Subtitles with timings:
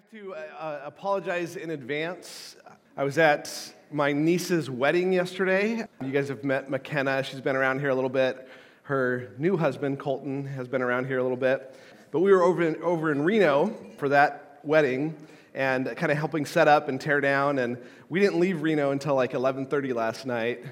[0.00, 2.56] have to uh, apologize in advance.
[2.96, 5.84] I was at my niece's wedding yesterday.
[6.02, 7.22] You guys have met McKenna.
[7.22, 8.48] She's been around here a little bit.
[8.84, 11.74] Her new husband, Colton, has been around here a little bit.
[12.12, 15.14] But we were over in, over in Reno for that wedding
[15.52, 17.58] and kind of helping set up and tear down.
[17.58, 17.76] And
[18.08, 20.64] we didn't leave Reno until like 11:30 last night.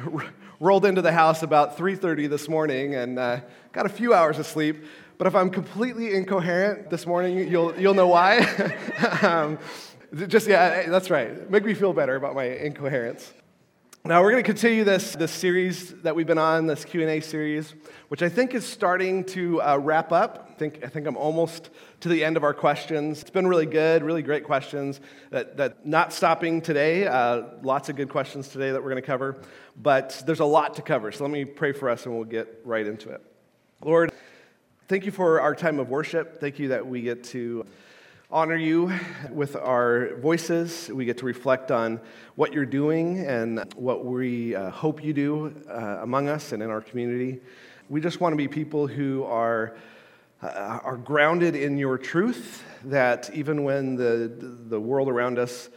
[0.58, 3.40] Rolled into the house about 3:30 this morning and uh,
[3.72, 4.84] got a few hours of sleep.
[5.20, 8.38] But if I'm completely incoherent this morning, you'll, you'll know why.
[9.22, 9.58] um,
[10.28, 11.50] just, yeah, that's right.
[11.50, 13.30] Make me feel better about my incoherence.
[14.02, 17.74] Now we're going to continue this, this series that we've been on, this Q&A series,
[18.08, 20.48] which I think is starting to uh, wrap up.
[20.52, 21.68] I think, I think I'm almost
[22.00, 23.20] to the end of our questions.
[23.20, 25.02] It's been really good, really great questions.
[25.28, 29.06] That, that not stopping today, uh, lots of good questions today that we're going to
[29.06, 29.36] cover,
[29.76, 31.12] but there's a lot to cover.
[31.12, 33.20] So let me pray for us and we'll get right into it.
[33.84, 34.12] Lord,
[34.90, 36.40] Thank you for our time of worship.
[36.40, 37.64] Thank you that we get to
[38.28, 38.92] honor you
[39.30, 40.90] with our voices.
[40.92, 42.00] We get to reflect on
[42.34, 46.70] what you're doing and what we uh, hope you do uh, among us and in
[46.70, 47.38] our community.
[47.88, 49.76] We just want to be people who are,
[50.42, 54.28] uh, are grounded in your truth, that even when the,
[54.68, 55.68] the world around us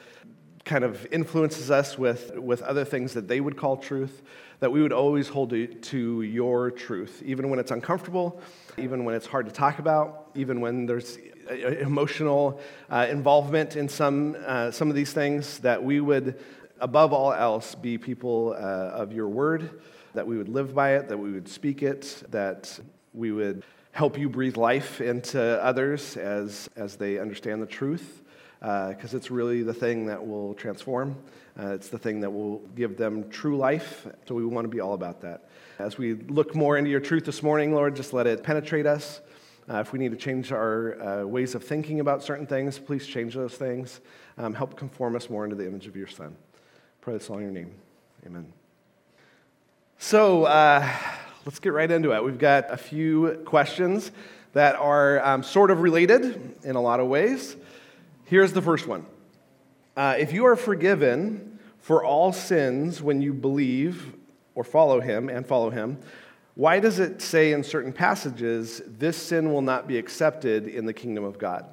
[0.65, 4.23] kind of influences us with, with other things that they would call truth,
[4.63, 8.39] that we would always hold to, your truth, even when it's uncomfortable,
[8.77, 11.17] even when it's hard to talk about, even when there's
[11.51, 16.39] uh, emotional uh, involvement in some, uh, some of these things, that we would,
[16.79, 19.81] above all else, be people uh, of your word,
[20.13, 22.79] that we would live by it, that we would speak it, that
[23.13, 28.22] we would help you breathe life into others as, as they understand the truth
[28.63, 31.17] because uh, it's really the thing that will transform.
[31.59, 34.07] Uh, it's the thing that will give them true life.
[34.25, 35.49] So we want to be all about that.
[35.79, 39.19] As we look more into your truth this morning, Lord, just let it penetrate us.
[39.69, 43.05] Uh, if we need to change our uh, ways of thinking about certain things, please
[43.05, 43.99] change those things.
[44.37, 46.33] Um, help conform us more into the image of your Son.
[47.01, 47.73] Pray this all in your name.
[48.25, 48.45] Amen.
[49.97, 50.89] So uh,
[51.45, 52.23] let's get right into it.
[52.23, 54.11] We've got a few questions
[54.53, 57.57] that are um, sort of related in a lot of ways.
[58.33, 59.05] Here's the first one
[59.95, 64.15] uh, If you are forgiven for all sins when you believe
[64.55, 65.99] or follow him and follow him,
[66.55, 70.93] why does it say in certain passages, this sin will not be accepted in the
[70.93, 71.67] kingdom of God?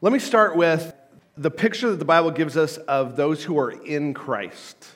[0.00, 0.94] Let me start with
[1.36, 4.90] the picture that the Bible gives us of those who are in Christ.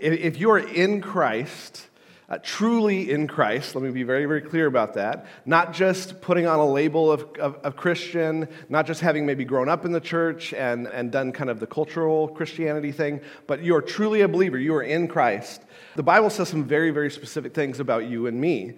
[0.00, 1.86] If you are in Christ,
[2.30, 3.74] uh, truly in Christ.
[3.74, 5.26] Let me be very, very clear about that.
[5.44, 9.68] Not just putting on a label of, of, of, Christian, not just having maybe grown
[9.68, 13.74] up in the church and, and done kind of the cultural Christianity thing, but you
[13.74, 14.58] are truly a believer.
[14.58, 15.62] You are in Christ.
[15.96, 18.74] The Bible says some very, very specific things about you and me,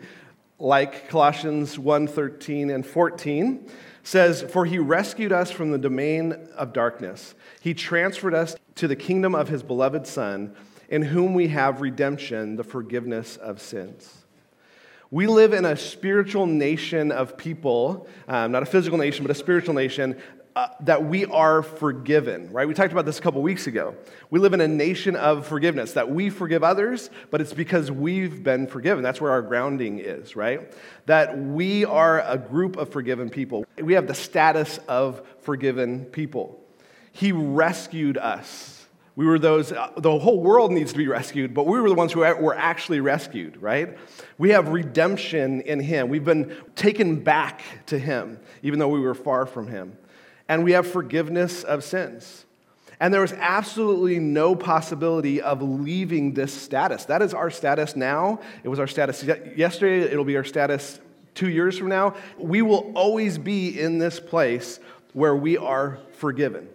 [0.58, 3.68] like Colossians 1 13 and 14
[4.02, 8.96] says, For he rescued us from the domain of darkness, he transferred us to the
[8.96, 10.56] kingdom of his beloved Son
[10.92, 14.18] in whom we have redemption, the forgiveness of sins.
[15.10, 19.34] We live in a spiritual nation of people, um, not a physical nation, but a
[19.34, 20.20] spiritual nation,
[20.54, 22.68] uh, that we are forgiven, right?
[22.68, 23.94] We talked about this a couple weeks ago.
[24.28, 28.42] We live in a nation of forgiveness, that we forgive others, but it's because we've
[28.42, 29.02] been forgiven.
[29.02, 30.74] That's where our grounding is, right?
[31.06, 33.64] That we are a group of forgiven people.
[33.78, 36.62] We have the status of forgiven people.
[37.12, 38.71] He rescued us
[39.14, 41.94] we were those, uh, the whole world needs to be rescued, but we were the
[41.94, 43.98] ones who were actually rescued, right?
[44.38, 46.08] We have redemption in Him.
[46.08, 49.98] We've been taken back to Him, even though we were far from Him.
[50.48, 52.46] And we have forgiveness of sins.
[53.00, 57.04] And there was absolutely no possibility of leaving this status.
[57.06, 58.40] That is our status now.
[58.62, 60.10] It was our status yesterday.
[60.10, 61.00] It'll be our status
[61.34, 62.14] two years from now.
[62.38, 64.78] We will always be in this place
[65.14, 66.68] where we are forgiven.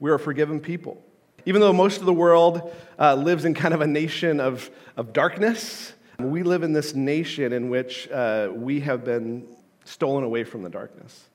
[0.00, 1.03] We are forgiven people.
[1.46, 5.12] Even though most of the world uh, lives in kind of a nation of, of
[5.12, 9.46] darkness, we live in this nation in which uh, we have been
[9.84, 11.28] stolen away from the darkness.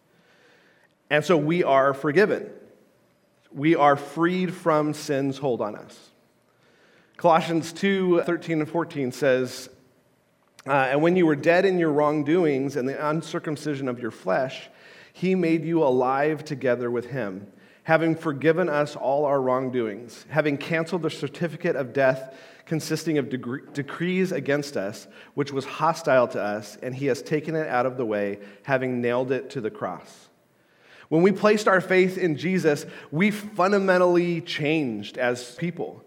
[1.10, 2.50] And so we are forgiven.
[3.52, 6.10] We are freed from sin's hold on us.
[7.18, 9.70] Colossians 2 13 and 14 says,
[10.66, 14.70] uh, And when you were dead in your wrongdoings and the uncircumcision of your flesh,
[15.14, 17.48] he made you alive together with him
[17.84, 22.36] having forgiven us all our wrongdoings, having canceled the certificate of death
[22.70, 23.30] consisting of
[23.74, 27.98] decrees against us, which was hostile to us, and he has taken it out of
[27.98, 30.30] the way, having nailed it to the cross.
[31.10, 36.04] When we placed our faith in Jesus, we fundamentally changed as people.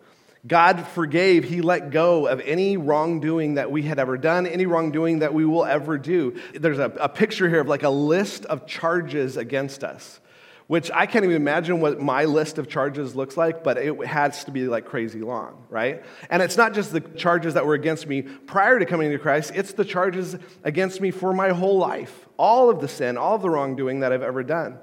[0.47, 5.19] God forgave, He let go of any wrongdoing that we had ever done, any wrongdoing
[5.19, 6.41] that we will ever do.
[6.55, 10.21] There's a, a picture here of like a list of charges against us
[10.67, 14.45] which I can't even imagine what my list of charges looks like, but it has
[14.45, 16.03] to be like crazy long, right?
[16.31, 19.53] And it's not just the charges that were against me prior to coming to Christ,
[19.55, 22.29] it's the charges against me for my whole life.
[22.37, 24.79] All of the sin, all of the wrongdoing that I've ever done.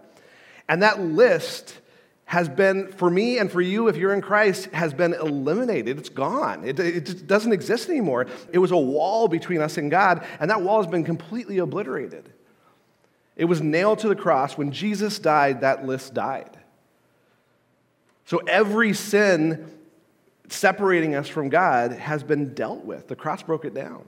[0.67, 1.79] And that list
[2.25, 5.97] has been, for me and for you, if you're in Christ, has been eliminated.
[5.97, 6.63] It's gone.
[6.63, 8.27] It, it doesn't exist anymore.
[8.53, 12.31] It was a wall between us and God, and that wall has been completely obliterated.
[13.39, 14.57] It was nailed to the cross.
[14.57, 16.57] When Jesus died, that list died.
[18.25, 19.71] So every sin
[20.49, 23.07] separating us from God has been dealt with.
[23.07, 24.03] The cross broke it down.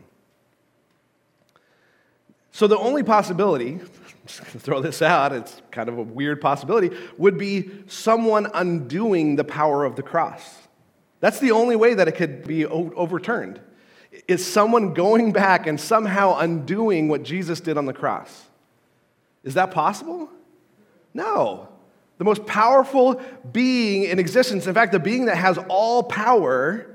[2.51, 3.89] So the only possibility, I'm
[4.27, 8.49] just going to throw this out, it's kind of a weird possibility, would be someone
[8.53, 10.57] undoing the power of the cross.
[11.21, 13.61] That's the only way that it could be overturned.
[14.27, 18.47] Is someone going back and somehow undoing what Jesus did on the cross?
[19.43, 20.29] Is that possible?
[21.13, 21.69] No.
[22.17, 23.19] The most powerful
[23.51, 26.87] being in existence, in fact, the being that has all power,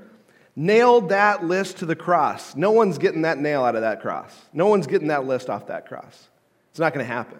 [0.55, 2.55] nailed that list to the cross.
[2.55, 4.33] No one's getting that nail out of that cross.
[4.53, 6.29] No one's getting that list off that cross.
[6.71, 7.39] It's not going to happen.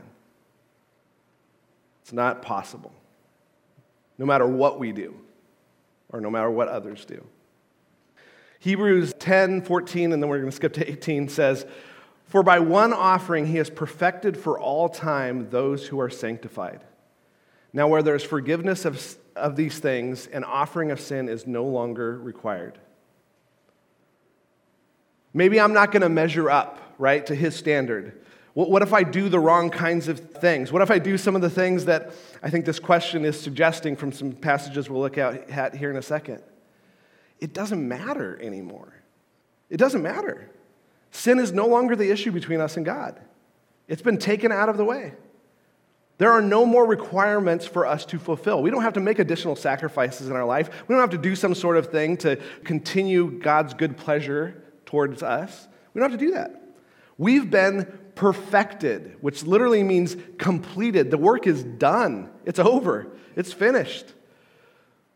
[2.03, 2.93] It's not possible.
[4.17, 5.15] No matter what we do,
[6.09, 7.25] or no matter what others do.
[8.59, 11.65] Hebrews 10, 14, and then we're going to skip to 18 says,
[12.27, 16.83] for by one offering he has perfected for all time those who are sanctified.
[17.73, 22.17] Now, where there's forgiveness of, of these things, an offering of sin is no longer
[22.17, 22.77] required.
[25.33, 28.21] Maybe I'm not going to measure up, right, to his standard.
[28.55, 30.71] What if I do the wrong kinds of things?
[30.71, 33.95] What if I do some of the things that I think this question is suggesting
[33.95, 36.41] from some passages we'll look at here in a second?
[37.39, 38.93] It doesn't matter anymore.
[39.69, 40.49] It doesn't matter.
[41.11, 43.19] Sin is no longer the issue between us and God,
[43.87, 45.13] it's been taken out of the way.
[46.17, 48.63] There are no more requirements for us to fulfill.
[48.63, 50.69] We don't have to make additional sacrifices in our life.
[50.87, 55.21] We don't have to do some sort of thing to continue God's good pleasure towards
[55.21, 55.67] us.
[55.93, 56.59] We don't have to do that.
[57.19, 61.11] We've been perfected, which literally means completed.
[61.11, 64.13] The work is done, it's over, it's finished.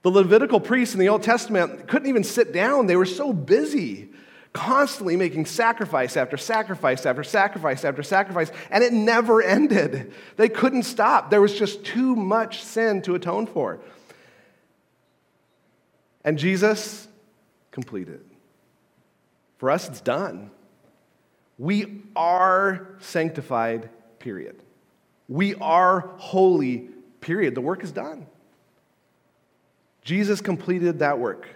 [0.03, 4.10] The Levitical priests in the Old Testament couldn't even sit down, they were so busy
[4.53, 10.13] constantly making sacrifice after sacrifice after sacrifice after sacrifice, and it never ended.
[10.38, 11.30] They couldn't stop.
[11.30, 13.80] There was just too much sin to atone for.
[16.24, 17.07] And Jesus
[17.71, 18.21] completed.
[19.57, 20.51] For us, it's done.
[21.57, 23.89] We are sanctified,
[24.19, 24.62] period.
[25.27, 26.89] We are holy,
[27.21, 27.56] period.
[27.56, 28.25] The work is done.
[30.03, 31.48] Jesus completed that work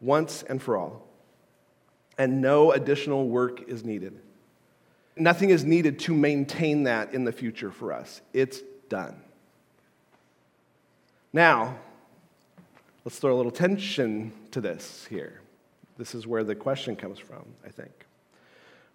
[0.00, 1.05] once and for all
[2.18, 4.18] and no additional work is needed.
[5.16, 8.20] Nothing is needed to maintain that in the future for us.
[8.32, 9.16] It's done.
[11.32, 11.78] Now,
[13.04, 15.40] let's throw a little tension to this here.
[15.98, 18.06] This is where the question comes from, I think.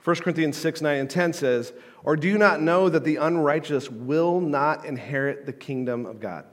[0.03, 1.73] 1 Corinthians 6, 9, and 10 says,
[2.03, 6.45] Or do you not know that the unrighteous will not inherit the kingdom of God?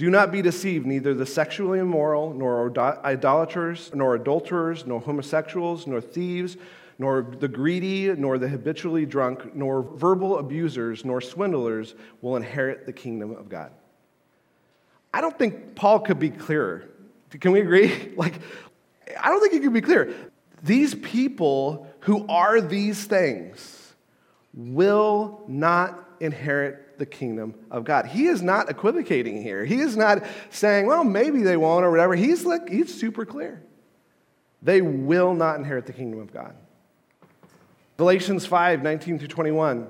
[0.00, 2.72] Do not be deceived, neither the sexually immoral, nor
[3.04, 6.56] idolaters, nor adulterers, nor homosexuals, nor thieves,
[6.98, 12.94] nor the greedy, nor the habitually drunk, nor verbal abusers, nor swindlers will inherit the
[12.94, 13.72] kingdom of God.
[15.12, 16.88] I don't think Paul could be clearer.
[17.38, 18.12] Can we agree?
[18.16, 18.40] Like,
[19.22, 20.14] I don't think he could be clearer.
[20.62, 23.92] These people who are these things
[24.54, 28.06] will not inherit the kingdom of God.
[28.06, 29.64] He is not equivocating here.
[29.64, 32.14] He is not saying, well, maybe they won't or whatever.
[32.14, 33.60] He's like, he's super clear.
[34.62, 36.54] They will not inherit the kingdom of God.
[37.96, 39.88] Galatians 5, 19 through 21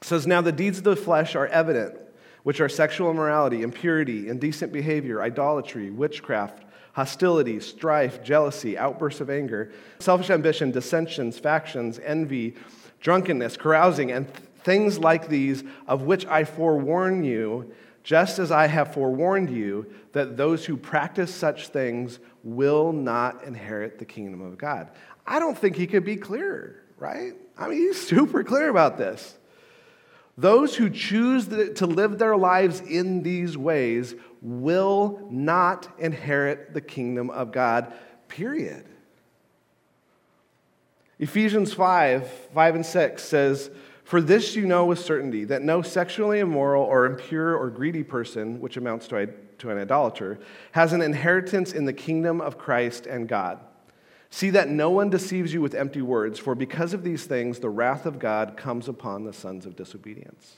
[0.00, 2.00] says, Now the deeds of the flesh are evident,
[2.42, 9.70] which are sexual immorality, impurity, indecent behavior, idolatry, witchcraft, hostility, strife, jealousy, outbursts of anger,
[9.98, 12.56] selfish ambition, dissensions, factions, envy,
[13.00, 14.26] drunkenness, carousing, and
[14.64, 20.36] Things like these, of which I forewarn you, just as I have forewarned you, that
[20.36, 24.88] those who practice such things will not inherit the kingdom of God.
[25.26, 27.34] I don't think he could be clearer, right?
[27.58, 29.36] I mean, he's super clear about this.
[30.38, 37.28] Those who choose to live their lives in these ways will not inherit the kingdom
[37.28, 37.92] of God,
[38.28, 38.86] period.
[41.18, 43.70] Ephesians 5 5 and 6 says,
[44.10, 48.60] for this you know with certainty that no sexually immoral or impure or greedy person,
[48.60, 50.40] which amounts to, to an idolater,
[50.72, 53.60] has an inheritance in the kingdom of Christ and God.
[54.28, 57.70] See that no one deceives you with empty words, for because of these things the
[57.70, 60.56] wrath of God comes upon the sons of disobedience.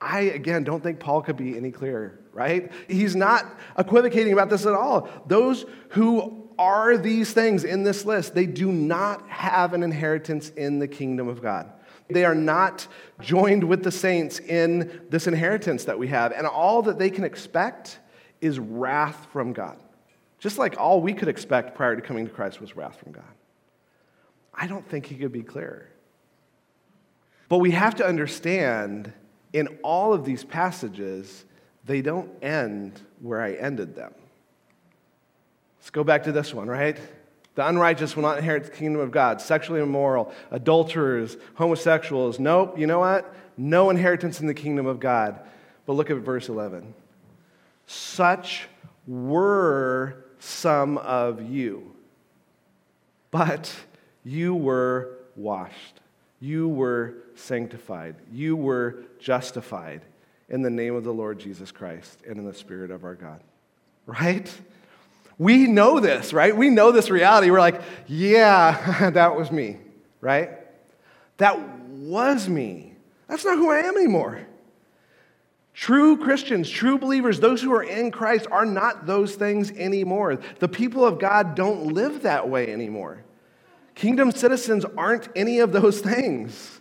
[0.00, 2.72] I, again, don't think Paul could be any clearer, right?
[2.88, 3.44] He's not
[3.76, 5.06] equivocating about this at all.
[5.26, 10.78] Those who are these things in this list, they do not have an inheritance in
[10.78, 11.70] the kingdom of God.
[12.08, 12.86] They are not
[13.20, 16.32] joined with the saints in this inheritance that we have.
[16.32, 17.98] And all that they can expect
[18.40, 19.78] is wrath from God.
[20.38, 23.24] Just like all we could expect prior to coming to Christ was wrath from God.
[24.52, 25.88] I don't think he could be clearer.
[27.48, 29.12] But we have to understand
[29.52, 31.44] in all of these passages,
[31.84, 34.12] they don't end where I ended them.
[35.78, 36.98] Let's go back to this one, right?
[37.54, 39.40] The unrighteous will not inherit the kingdom of God.
[39.40, 42.38] Sexually immoral, adulterers, homosexuals.
[42.38, 43.34] Nope, you know what?
[43.56, 45.38] No inheritance in the kingdom of God.
[45.84, 46.94] But look at verse 11.
[47.86, 48.68] Such
[49.06, 51.94] were some of you,
[53.30, 53.74] but
[54.24, 56.00] you were washed,
[56.40, 60.02] you were sanctified, you were justified
[60.48, 63.40] in the name of the Lord Jesus Christ and in the Spirit of our God.
[64.06, 64.52] Right?
[65.42, 66.56] We know this, right?
[66.56, 67.50] We know this reality.
[67.50, 69.78] We're like, yeah, that was me,
[70.20, 70.50] right?
[71.38, 71.58] That
[71.88, 72.94] was me.
[73.26, 74.46] That's not who I am anymore.
[75.74, 80.38] True Christians, true believers, those who are in Christ are not those things anymore.
[80.60, 83.24] The people of God don't live that way anymore.
[83.96, 86.78] Kingdom citizens aren't any of those things.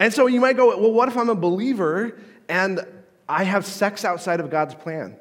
[0.00, 2.80] And so you might go, well, what if I'm a believer and
[3.28, 5.16] I have sex outside of God's plan?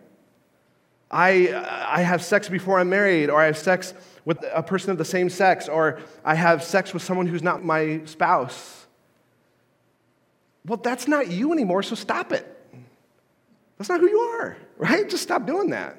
[1.11, 1.53] I,
[1.89, 3.93] I have sex before I'm married, or I have sex
[4.25, 7.63] with a person of the same sex, or I have sex with someone who's not
[7.63, 8.85] my spouse.
[10.65, 12.45] Well, that's not you anymore, so stop it.
[13.77, 15.09] That's not who you are, right?
[15.09, 15.97] Just stop doing that.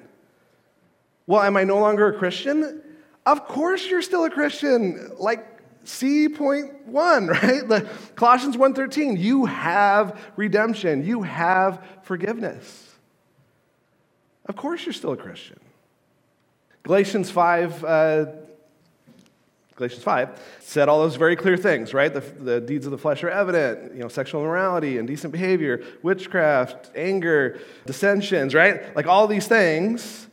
[1.26, 2.82] Well, am I no longer a Christian?
[3.26, 5.12] Of course you're still a Christian.
[5.18, 5.46] Like
[5.84, 7.66] C point one, right?
[7.66, 11.04] The Colossians 1.13, you have redemption.
[11.04, 12.89] You have forgiveness.
[14.46, 15.60] Of course you're still a Christian.
[16.82, 18.26] Galatians 5, uh,
[19.76, 22.12] Galatians 5 said all those very clear things, right?
[22.12, 26.90] The, the deeds of the flesh are evident, you know, sexual immorality, indecent behavior, witchcraft,
[26.94, 28.94] anger, dissensions, right?
[28.96, 30.26] Like all these things.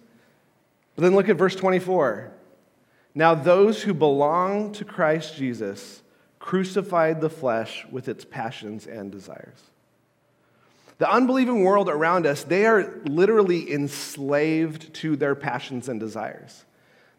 [0.95, 2.31] But then look at verse 24.
[3.13, 6.01] Now, those who belong to Christ Jesus
[6.39, 9.59] crucified the flesh with its passions and desires.
[10.97, 16.65] The unbelieving world around us, they are literally enslaved to their passions and desires.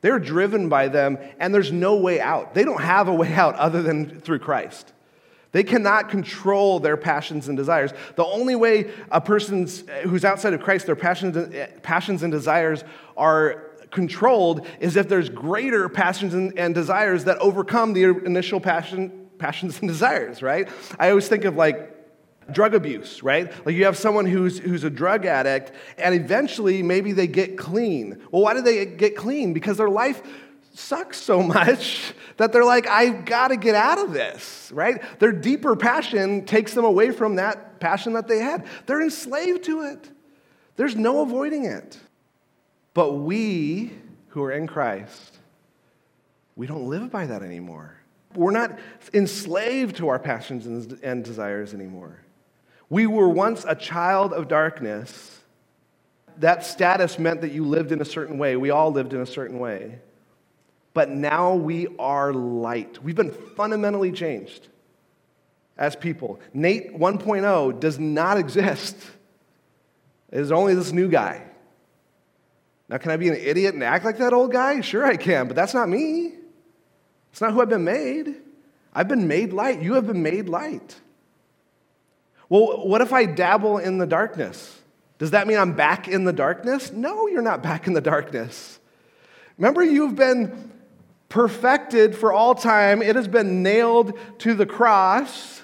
[0.01, 2.55] They're driven by them, and there's no way out.
[2.55, 4.93] They don't have a way out other than through Christ.
[5.53, 7.93] They cannot control their passions and desires.
[8.17, 9.67] The only way a person
[10.03, 12.85] who's outside of Christ, their passions, passions and desires
[13.17, 19.29] are controlled is if there's greater passions and, and desires that overcome the initial passion,
[19.39, 20.69] passions and desires, right?
[20.99, 21.98] I always think of like
[22.53, 23.53] drug abuse, right?
[23.67, 28.21] Like you have someone who's, who's a drug addict, and eventually maybe they get clean.
[28.31, 29.53] Well, why do they get clean?
[29.53, 30.23] Because their life
[30.73, 35.03] sucks so much that they're like, I've got to get out of this, right?
[35.19, 38.67] Their deeper passion takes them away from that passion that they had.
[38.87, 40.11] They're enslaved to it,
[40.77, 41.99] there's no avoiding it.
[42.95, 43.93] But we
[44.29, 45.39] who are in Christ,
[46.57, 47.95] we don't live by that anymore.
[48.35, 48.79] We're not
[49.15, 50.67] enslaved to our passions
[51.03, 52.19] and desires anymore.
[52.91, 55.41] We were once a child of darkness.
[56.39, 58.57] That status meant that you lived in a certain way.
[58.57, 59.99] We all lived in a certain way.
[60.95, 63.03] But now we are light.
[63.03, 64.69] We've been fundamentally changed
[65.77, 66.41] as people.
[66.53, 68.97] Nate 1.0 does not exist.
[70.31, 71.43] It is only this new guy.
[72.89, 74.81] Now, can I be an idiot and act like that old guy?
[74.81, 76.33] Sure, I can, but that's not me.
[77.33, 78.35] It's not who I've been made.
[78.95, 79.83] I've been made light.
[79.83, 80.99] You have been made light.
[82.49, 84.79] Well, what if I dabble in the darkness?
[85.19, 86.93] Does that mean I'm back in the darkness?
[86.93, 88.79] No, you're not back in the darkness.
[89.59, 90.73] Remember, you've been
[91.29, 95.63] perfected for all time, it has been nailed to the cross.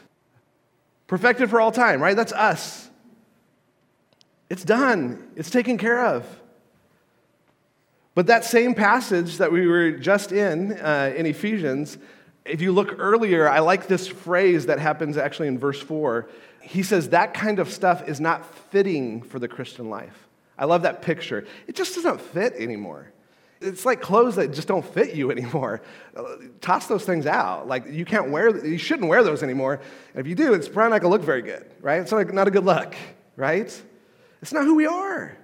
[1.06, 2.16] Perfected for all time, right?
[2.16, 2.90] That's us.
[4.50, 6.26] It's done, it's taken care of.
[8.14, 11.98] But that same passage that we were just in, uh, in Ephesians,
[12.44, 16.28] if you look earlier, I like this phrase that happens actually in verse 4
[16.64, 20.28] he says that kind of stuff is not fitting for the Christian life.
[20.56, 21.46] I love that picture.
[21.66, 23.12] It just doesn't fit anymore.
[23.60, 25.82] It's like clothes that just don't fit you anymore.
[26.60, 27.68] Toss those things out.
[27.68, 29.80] Like you can't wear, you shouldn't wear those anymore.
[30.14, 32.00] And if you do, it's probably not going to look very good, right?
[32.00, 32.94] It's not, not a good look,
[33.36, 33.82] right?
[34.40, 35.36] It's not who we are.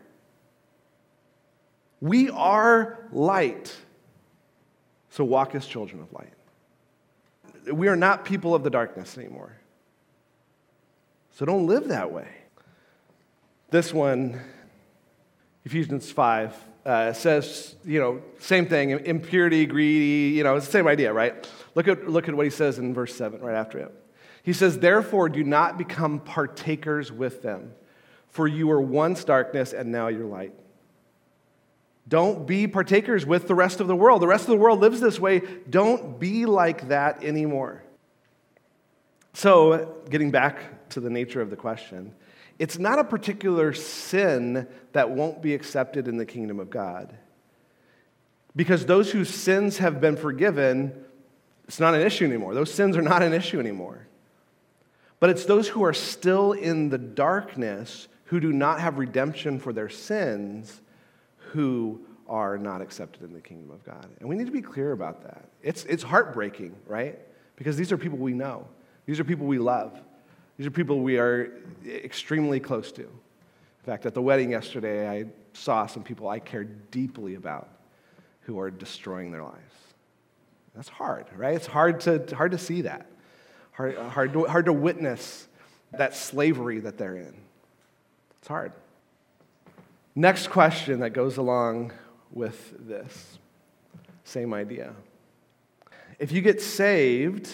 [2.00, 3.76] We are light.
[5.10, 6.32] So walk as children of light.
[7.72, 9.60] We are not people of the darkness anymore.
[11.40, 12.28] So don't live that way.
[13.70, 14.38] This one,
[15.64, 16.54] Ephesians 5,
[16.84, 21.48] uh, says, you know, same thing impurity, greedy, you know, it's the same idea, right?
[21.74, 23.90] Look at, look at what he says in verse 7 right after it.
[24.42, 27.72] He says, Therefore, do not become partakers with them,
[28.28, 30.52] for you were once darkness and now you're light.
[32.06, 34.20] Don't be partakers with the rest of the world.
[34.20, 35.40] The rest of the world lives this way.
[35.70, 37.82] Don't be like that anymore.
[39.32, 42.14] So, getting back to the nature of the question,
[42.58, 47.16] it's not a particular sin that won't be accepted in the kingdom of God.
[48.54, 50.92] Because those whose sins have been forgiven,
[51.66, 52.54] it's not an issue anymore.
[52.54, 54.06] Those sins are not an issue anymore.
[55.20, 59.72] But it's those who are still in the darkness, who do not have redemption for
[59.72, 60.80] their sins,
[61.52, 64.06] who are not accepted in the kingdom of God.
[64.20, 65.48] And we need to be clear about that.
[65.62, 67.18] It's, it's heartbreaking, right?
[67.56, 68.66] Because these are people we know,
[69.06, 70.00] these are people we love,
[70.60, 71.52] these are people we are
[71.86, 73.00] extremely close to.
[73.00, 75.24] In fact, at the wedding yesterday, I
[75.54, 77.70] saw some people I care deeply about
[78.42, 79.74] who are destroying their lives.
[80.74, 81.54] That's hard, right?
[81.54, 83.06] It's hard to, hard to see that,
[83.72, 85.48] hard, hard, to, hard to witness
[85.92, 87.34] that slavery that they're in.
[88.40, 88.74] It's hard.
[90.14, 91.92] Next question that goes along
[92.32, 93.38] with this
[94.24, 94.92] same idea.
[96.18, 97.50] If you get saved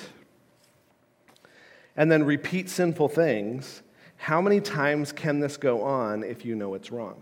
[1.96, 3.82] and then repeat sinful things,
[4.16, 7.20] how many times can this go on if you know it's wrong?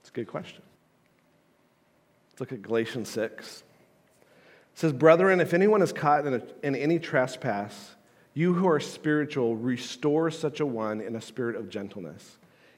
[0.00, 0.62] It's a good question.
[2.30, 3.62] Let's look at Galatians 6.
[3.62, 7.94] It says, Brethren, if anyone is caught in, a, in any trespass,
[8.34, 12.36] you who are spiritual, restore such a one in a spirit of gentleness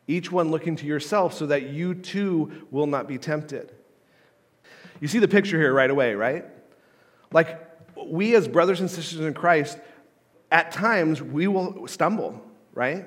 [0.09, 3.71] each one looking to yourself so that you too will not be tempted.
[5.01, 6.47] You see the picture here right away, right?
[7.31, 9.79] Like, we as brothers and sisters in Christ,
[10.51, 12.43] at times we will stumble,
[12.75, 13.07] right?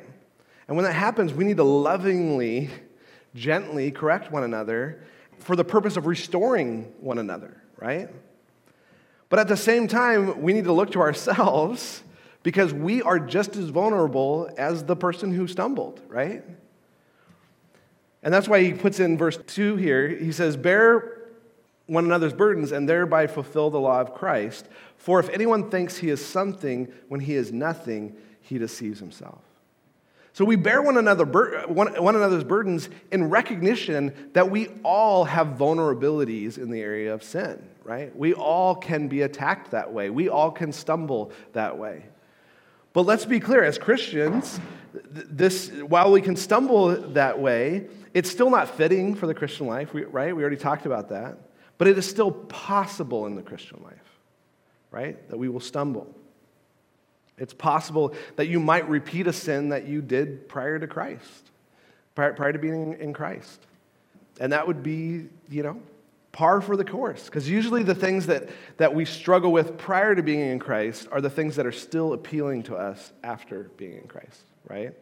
[0.68, 2.70] And when that happens, we need to lovingly,
[3.36, 5.04] gently correct one another
[5.40, 8.10] for the purpose of restoring one another, right?
[9.30, 12.04] But at the same time, we need to look to ourselves
[12.44, 16.44] because we are just as vulnerable as the person who stumbled, right?
[18.24, 20.08] And that's why he puts in verse 2 here.
[20.08, 21.21] He says, Bear
[21.92, 24.66] one another's burdens and thereby fulfill the law of Christ.
[24.96, 29.42] For if anyone thinks he is something when he is nothing, he deceives himself.
[30.32, 36.58] So we bear one, another, one, another's burdens in recognition that we all have vulnerabilities
[36.58, 38.16] in the area of sin, right?
[38.16, 40.10] We all can be attacked that way.
[40.10, 42.06] We all can stumble that way.
[42.94, 44.62] But let's be clear as Christians,
[44.94, 49.90] this, while we can stumble that way, it's still not fitting for the Christian life,
[49.94, 50.34] right?
[50.34, 51.38] We already talked about that.
[51.82, 54.20] But it is still possible in the Christian life,
[54.92, 55.28] right?
[55.32, 56.14] That we will stumble.
[57.40, 61.50] It's possible that you might repeat a sin that you did prior to Christ,
[62.14, 63.66] prior, prior to being in Christ.
[64.40, 65.82] And that would be, you know,
[66.32, 67.26] par for the course.
[67.26, 71.20] Because usually the things that, that we struggle with prior to being in Christ are
[71.20, 74.94] the things that are still appealing to us after being in Christ, right?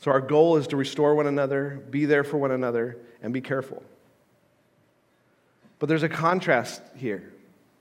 [0.00, 3.40] So our goal is to restore one another, be there for one another, and be
[3.40, 3.84] careful.
[5.78, 7.32] But there's a contrast here.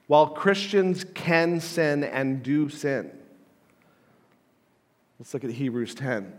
[0.08, 3.12] While Christians can sin and do sin,
[5.19, 6.31] let's look at Hebrews 10.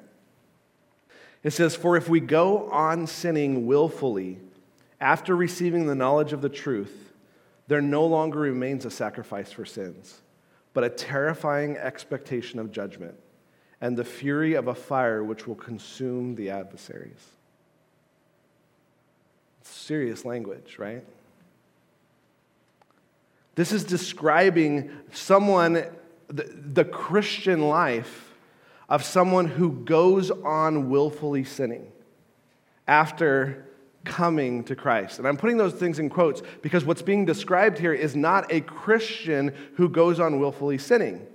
[1.43, 4.39] It says, For if we go on sinning willfully,
[5.01, 7.13] after receiving the knowledge of the truth,
[7.69, 10.21] there no longer remains a sacrifice for sins,
[10.75, 13.15] but a terrifying expectation of judgment
[13.81, 17.25] and the fury of a fire which will consume the adversaries.
[19.61, 21.05] It's serious language, right?
[23.57, 25.85] This is describing someone,
[26.29, 28.35] the, the Christian life
[28.89, 31.91] of someone who goes on willfully sinning
[32.87, 33.67] after
[34.05, 35.19] coming to Christ.
[35.19, 38.61] And I'm putting those things in quotes because what's being described here is not a
[38.61, 41.27] Christian who goes on willfully sinning.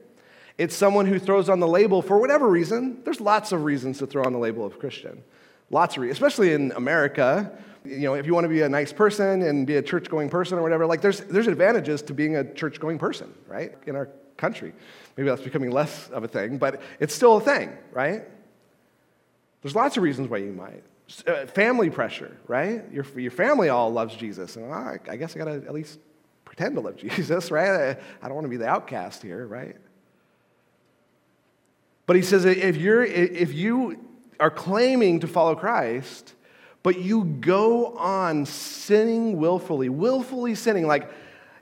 [0.57, 3.01] It's someone who throws on the label for whatever reason.
[3.03, 5.23] There's lots of reasons to throw on the label of Christian.
[5.71, 7.51] Lots of especially in America.
[7.83, 10.29] You know, if you want to be a nice person and be a church going
[10.29, 13.95] person or whatever, like there's, there's advantages to being a church going person, right, in
[13.95, 14.73] our country.
[15.17, 18.23] Maybe that's becoming less of a thing, but it's still a thing, right?
[19.63, 20.83] There's lots of reasons why you might.
[21.25, 22.83] Uh, family pressure, right?
[22.91, 24.57] Your, your family all loves Jesus.
[24.57, 25.99] And I, I guess I got to at least
[26.45, 27.69] pretend to love Jesus, right?
[27.69, 27.89] I,
[28.21, 29.75] I don't want to be the outcast here, right?
[32.05, 34.10] But he says if, you're, if you
[34.41, 36.33] are claiming to follow Christ,
[36.83, 41.09] but you go on sinning willfully, willfully sinning, like,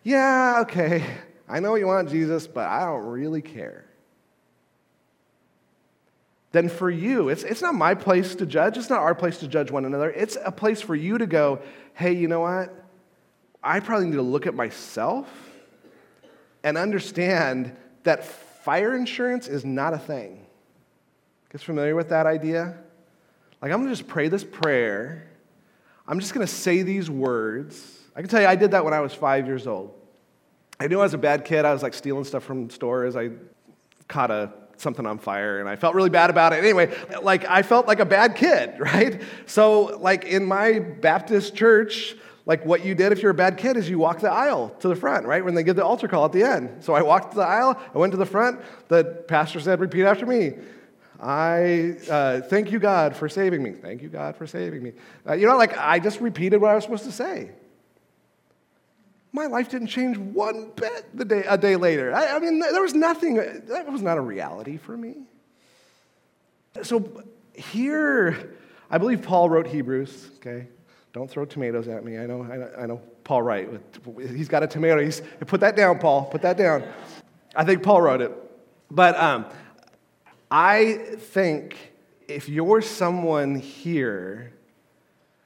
[0.04, 1.04] yeah, okay,
[1.48, 3.86] I know you want Jesus, but I don't really care.
[6.52, 8.78] then for you, it's, it's not my place to judge.
[8.78, 10.10] It's not our place to judge one another.
[10.10, 11.60] It's a place for you to go,
[11.94, 12.74] hey, you know what?
[13.64, 15.28] I probably need to look at myself
[16.64, 20.46] and understand that fire insurance is not a thing.
[21.52, 22.78] Get familiar with that idea?
[23.62, 25.28] Like, I'm gonna just pray this prayer.
[26.08, 27.98] I'm just gonna say these words.
[28.16, 29.94] I can tell you, I did that when I was five years old.
[30.80, 31.66] I knew I was a bad kid.
[31.66, 33.16] I was like stealing stuff from stores.
[33.16, 33.32] I
[34.08, 36.64] caught a something on fire and I felt really bad about it.
[36.64, 39.22] Anyway, like I felt like a bad kid, right?
[39.46, 43.78] So like in my Baptist church, like what you did if you're a bad kid
[43.78, 45.44] is you walk the aisle to the front, right?
[45.44, 46.84] When they give the altar call at the end.
[46.84, 50.26] So I walked the aisle, I went to the front, the pastor said, repeat after
[50.26, 50.54] me.
[51.22, 53.72] I uh, thank you, God, for saving me.
[53.72, 54.94] Thank you, God, for saving me.
[55.28, 57.52] Uh, you know, like I just repeated what I was supposed to say.
[59.32, 62.14] My life didn't change one bit the day, a day later.
[62.14, 65.18] I, I mean, there was nothing, that was not a reality for me.
[66.82, 68.56] So here,
[68.90, 70.68] I believe Paul wrote Hebrews, okay?
[71.14, 72.18] Don't throw tomatoes at me.
[72.18, 73.70] I know, I know, I know Paul Wright.
[74.18, 75.04] He's got a tomato.
[75.04, 76.26] He's, put that down, Paul.
[76.26, 76.84] Put that down.
[77.56, 78.32] I think Paul wrote it.
[78.90, 79.46] But um,
[80.52, 81.78] I think
[82.28, 84.54] if you're someone here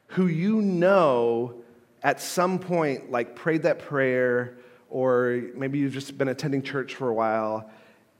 [0.07, 1.55] who you know
[2.01, 4.57] at some point, like prayed that prayer,
[4.89, 7.69] or maybe you've just been attending church for a while,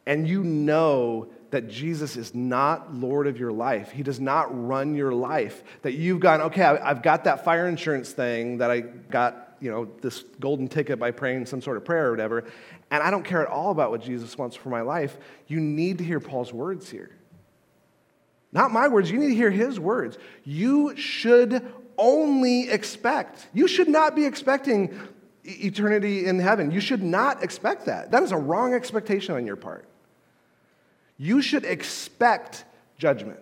[0.06, 3.92] and you know that Jesus is not Lord of your life.
[3.92, 5.64] He does not run your life.
[5.84, 9.88] That you've gone, okay, I've got that fire insurance thing that I got, you know,
[10.02, 12.46] this golden ticket by praying some sort of prayer or whatever,
[12.94, 15.18] and I don't care at all about what Jesus wants for my life.
[15.48, 17.10] You need to hear Paul's words here.
[18.52, 20.20] Not my words, you need to hear his words.
[20.44, 21.66] You should
[21.98, 23.48] only expect.
[23.52, 24.96] You should not be expecting
[25.44, 26.70] eternity in heaven.
[26.70, 28.12] You should not expect that.
[28.12, 29.88] That is a wrong expectation on your part.
[31.18, 32.64] You should expect
[33.00, 33.40] judgment.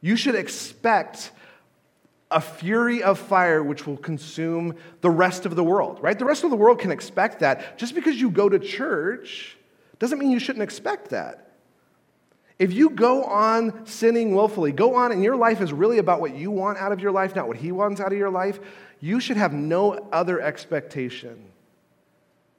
[0.00, 1.32] You should expect
[2.30, 6.18] a fury of fire which will consume the rest of the world, right?
[6.18, 7.76] The rest of the world can expect that.
[7.76, 9.56] Just because you go to church
[9.98, 11.50] doesn't mean you shouldn't expect that.
[12.58, 16.36] If you go on sinning willfully, go on and your life is really about what
[16.36, 18.60] you want out of your life, not what He wants out of your life,
[19.00, 21.50] you should have no other expectation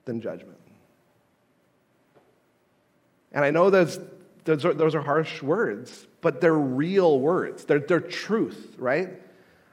[0.06, 0.58] than judgment.
[3.32, 4.00] And I know those,
[4.44, 7.64] those, are, those are harsh words, but they're real words.
[7.66, 9.22] They're, they're truth, right?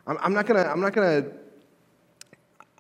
[0.09, 1.27] I'm, I'm not gonna, I'm not gonna,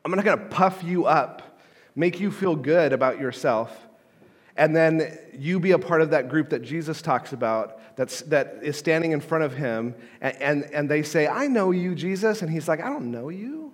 [0.04, 1.60] I'm not gonna puff you up,
[1.94, 3.88] make you feel good about yourself
[4.58, 8.58] and then you be a part of that group that Jesus talks about that's, that
[8.60, 12.42] is standing in front of him, and, and, and they say, I know you, Jesus.
[12.42, 13.72] And he's like, I don't know you.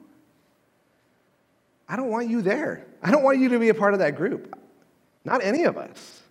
[1.88, 2.86] I don't want you there.
[3.02, 4.58] I don't want you to be a part of that group.
[5.24, 6.22] Not any of us.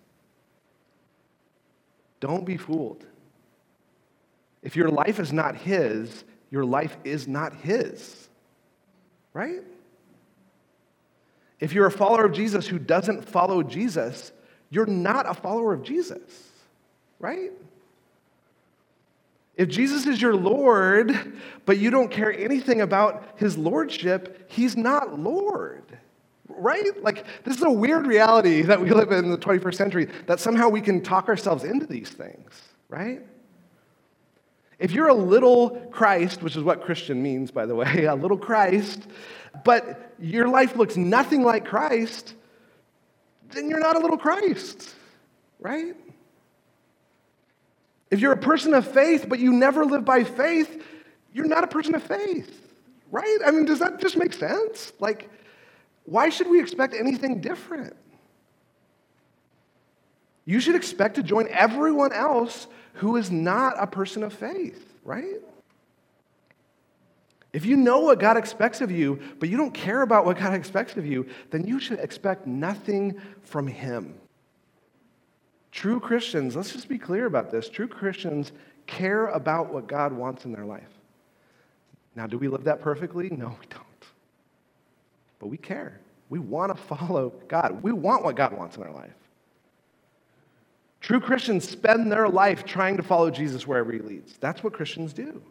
[2.20, 3.04] Don't be fooled.
[4.62, 8.28] If your life is not his, your life is not his.
[9.32, 9.62] Right?
[11.60, 14.32] If you're a follower of Jesus who doesn't follow Jesus,
[14.70, 16.50] you're not a follower of Jesus,
[17.18, 17.52] right?
[19.56, 21.32] If Jesus is your Lord,
[21.64, 25.84] but you don't care anything about his lordship, he's not Lord,
[26.48, 27.02] right?
[27.02, 30.68] Like, this is a weird reality that we live in, the 21st century, that somehow
[30.68, 33.22] we can talk ourselves into these things, right?
[34.78, 38.38] If you're a little Christ, which is what Christian means, by the way, a little
[38.38, 39.02] Christ,
[39.64, 42.34] but your life looks nothing like Christ,
[43.50, 44.94] then you're not a little Christ,
[45.60, 45.94] right?
[48.10, 50.82] If you're a person of faith, but you never live by faith,
[51.32, 52.72] you're not a person of faith,
[53.10, 53.38] right?
[53.44, 54.92] I mean, does that just make sense?
[55.00, 55.30] Like,
[56.04, 57.96] why should we expect anything different?
[60.44, 65.40] You should expect to join everyone else who is not a person of faith, right?
[67.52, 70.54] If you know what God expects of you, but you don't care about what God
[70.54, 74.14] expects of you, then you should expect nothing from Him.
[75.70, 77.68] True Christians, let's just be clear about this.
[77.68, 78.52] True Christians
[78.86, 80.82] care about what God wants in their life.
[82.16, 83.28] Now, do we live that perfectly?
[83.30, 83.82] No, we don't.
[85.40, 86.00] But we care.
[86.28, 87.82] We want to follow God.
[87.82, 89.14] We want what God wants in our life.
[91.04, 94.38] True Christians spend their life trying to follow Jesus wherever he leads.
[94.38, 95.42] That's what Christians do.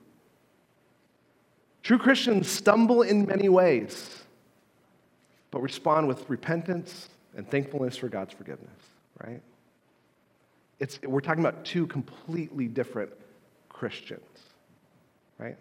[1.83, 4.23] True Christians stumble in many ways,
[5.51, 8.71] but respond with repentance and thankfulness for God's forgiveness,
[9.23, 9.43] right?
[10.79, 13.11] It's, we're talking about two completely different
[13.69, 14.25] Christians,
[15.37, 15.57] right?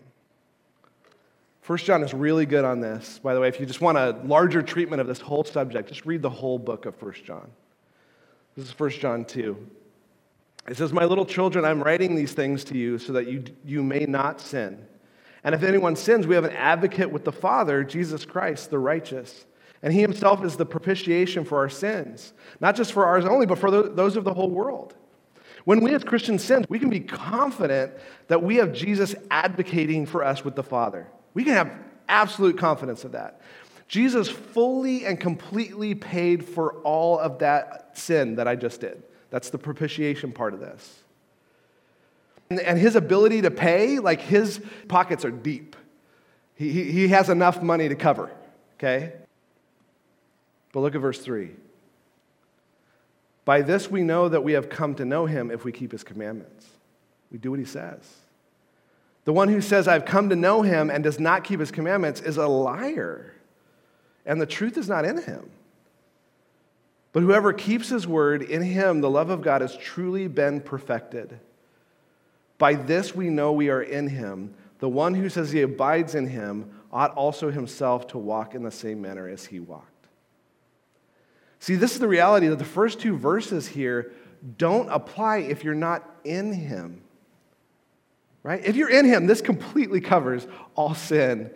[1.61, 3.21] First John is really good on this.
[3.23, 6.07] By the way, if you just want a larger treatment of this whole subject, just
[6.07, 7.51] read the whole book of First John.
[8.57, 9.69] This is First John 2.
[10.69, 13.83] It says, My little children, I'm writing these things to you so that you, you
[13.83, 14.87] may not sin.
[15.45, 19.45] And if anyone sins, we have an advocate with the Father, Jesus Christ, the righteous.
[19.83, 23.59] And he himself is the propitiation for our sins, not just for ours only, but
[23.59, 24.95] for those of the whole world.
[25.65, 27.93] When we as Christians sin, we can be confident
[28.29, 31.09] that we have Jesus advocating for us with the Father.
[31.35, 31.73] We can have
[32.09, 33.41] absolute confidence of that.
[33.89, 39.03] Jesus fully and completely paid for all of that sin that I just did.
[39.33, 41.01] That's the propitiation part of this.
[42.51, 45.75] And his ability to pay, like his pockets are deep.
[46.55, 48.31] He, he, he has enough money to cover,
[48.75, 49.15] okay?
[50.73, 51.51] But look at verse 3.
[53.47, 56.05] By this we know that we have come to know him if we keep his
[56.05, 56.67] commandments.
[57.33, 58.01] We do what he says.
[59.25, 62.21] The one who says, I've come to know him and does not keep his commandments
[62.21, 63.33] is a liar,
[64.27, 65.49] and the truth is not in him.
[67.13, 71.39] But whoever keeps his word, in him the love of God has truly been perfected.
[72.59, 74.55] By this we know we are in him.
[74.79, 78.71] The one who says he abides in him ought also himself to walk in the
[78.71, 79.89] same manner as he walked.
[81.59, 84.13] See, this is the reality that the first two verses here
[84.59, 87.03] don't apply if you're not in him.
[88.43, 88.65] Right?
[88.65, 91.51] If you're in him, this completely covers all sin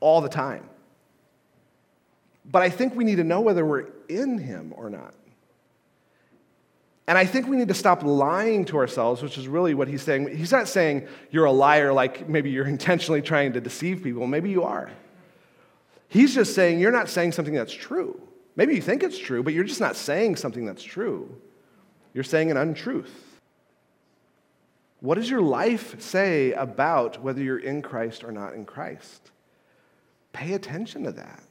[0.00, 0.68] all the time.
[2.44, 5.14] But I think we need to know whether we're in him or not.
[7.06, 10.02] And I think we need to stop lying to ourselves, which is really what he's
[10.02, 10.34] saying.
[10.36, 14.26] He's not saying you're a liar, like maybe you're intentionally trying to deceive people.
[14.26, 14.90] Maybe you are.
[16.08, 18.20] He's just saying you're not saying something that's true.
[18.56, 21.36] Maybe you think it's true, but you're just not saying something that's true.
[22.12, 23.40] You're saying an untruth.
[25.00, 29.32] What does your life say about whether you're in Christ or not in Christ?
[30.32, 31.42] Pay attention to that.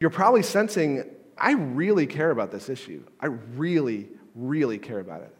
[0.00, 1.04] You're probably sensing,
[1.36, 3.02] I really care about this issue.
[3.20, 5.34] I really, really care about it.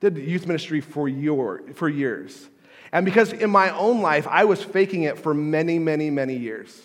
[0.00, 2.48] Did youth ministry for, your, for years.
[2.92, 6.80] And because in my own life, I was faking it for many, many, many years.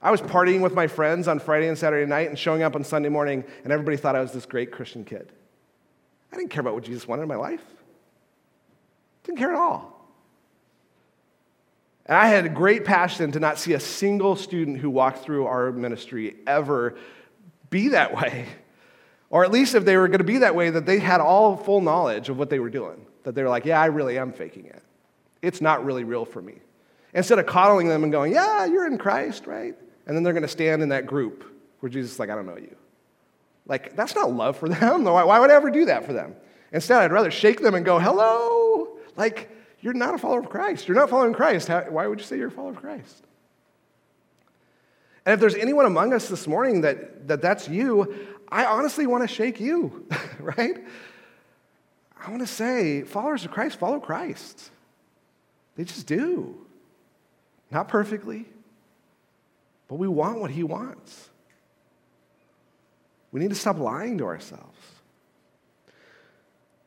[0.00, 2.82] I was partying with my friends on Friday and Saturday night and showing up on
[2.82, 5.30] Sunday morning, and everybody thought I was this great Christian kid.
[6.32, 7.62] I didn't care about what Jesus wanted in my life.
[9.24, 10.01] Didn't care at all.
[12.06, 15.46] And I had a great passion to not see a single student who walked through
[15.46, 16.96] our ministry ever
[17.70, 18.46] be that way.
[19.30, 21.56] Or at least if they were going to be that way, that they had all
[21.56, 23.06] full knowledge of what they were doing.
[23.22, 24.82] That they were like, yeah, I really am faking it.
[25.40, 26.56] It's not really real for me.
[27.14, 29.74] Instead of coddling them and going, yeah, you're in Christ, right?
[30.06, 31.44] And then they're going to stand in that group
[31.80, 32.74] where Jesus is like, I don't know you.
[33.66, 35.04] Like, that's not love for them.
[35.04, 36.34] Why would I ever do that for them?
[36.72, 38.96] Instead, I'd rather shake them and go, hello.
[39.16, 39.50] Like,
[39.82, 40.88] you're not a follower of Christ.
[40.88, 41.68] You're not following Christ.
[41.68, 43.24] How, why would you say you're a follower of Christ?
[45.26, 48.14] And if there's anyone among us this morning that, that that's you,
[48.48, 50.06] I honestly want to shake you,
[50.38, 50.78] right?
[52.24, 54.70] I want to say, followers of Christ follow Christ.
[55.76, 56.64] They just do.
[57.70, 58.46] Not perfectly,
[59.88, 61.30] but we want what He wants.
[63.32, 64.78] We need to stop lying to ourselves.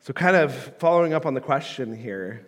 [0.02, 2.46] So, kind of following up on the question here,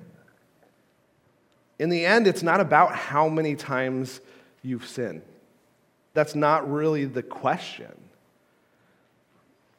[1.80, 4.20] in the end, it's not about how many times
[4.63, 5.22] you've sinned.
[6.13, 7.94] That's not really the question.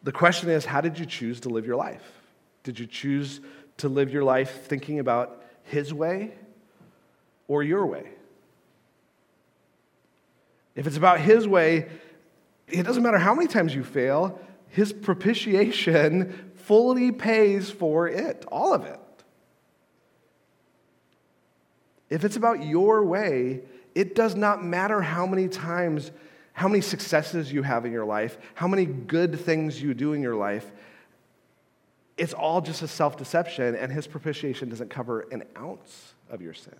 [0.04, 2.04] The question is, how did you choose to live your life?
[2.62, 3.40] Did you choose
[3.78, 6.32] to live your life thinking about His way
[7.48, 8.08] or your way?
[10.76, 11.88] If it's about His way,
[12.68, 18.72] it doesn't matter how many times you fail, His propitiation fully pays for it, all
[18.72, 19.00] of it.
[22.10, 23.60] If it's about your way,
[23.94, 26.10] it does not matter how many times,
[26.52, 30.22] how many successes you have in your life, how many good things you do in
[30.22, 30.70] your life.
[32.16, 36.54] It's all just a self deception, and His propitiation doesn't cover an ounce of your
[36.54, 36.76] sin.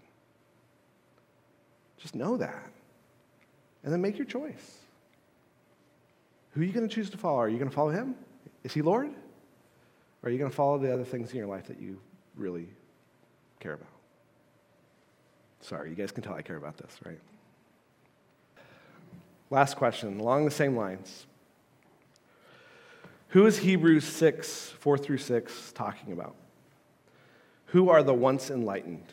[1.99, 2.71] Just know that.
[3.85, 4.79] And then make your choice.
[6.53, 7.41] Who are you going to choose to follow?
[7.41, 8.17] Are you going to follow him?
[8.65, 9.09] Is he Lord?
[9.09, 12.01] Or are you going to follow the other things in your life that you
[12.37, 12.69] really
[13.61, 13.98] care about?
[15.61, 17.19] Sorry, you guys can tell I care about this, right?
[19.51, 21.27] Last question, along the same lines.
[23.29, 26.35] Who is Hebrews 6, 4 through 6 talking about?
[27.67, 29.05] Who are the once enlightened?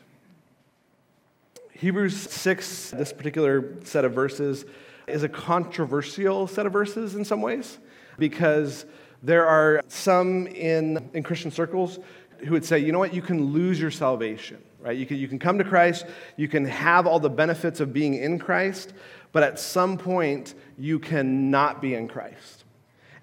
[1.74, 4.66] Hebrews 6, this particular set of verses,
[5.08, 7.78] is a controversial set of verses in some ways
[8.18, 8.86] because
[9.22, 12.00] there are some in, in Christian circles
[12.40, 14.96] who would say, you know what, you can lose your salvation, right?
[14.96, 16.06] You can, you can come to Christ,
[16.38, 18.94] you can have all the benefits of being in Christ,
[19.32, 22.64] but at some point you cannot be in Christ.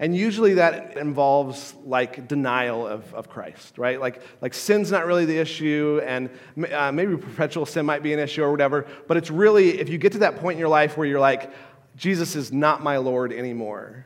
[0.01, 4.01] And usually that involves like denial of, of Christ, right?
[4.01, 6.29] Like, like sin's not really the issue, and
[6.72, 9.98] uh, maybe perpetual sin might be an issue or whatever, but it's really, if you
[9.98, 11.53] get to that point in your life where you're like,
[11.96, 14.05] Jesus is not my Lord anymore,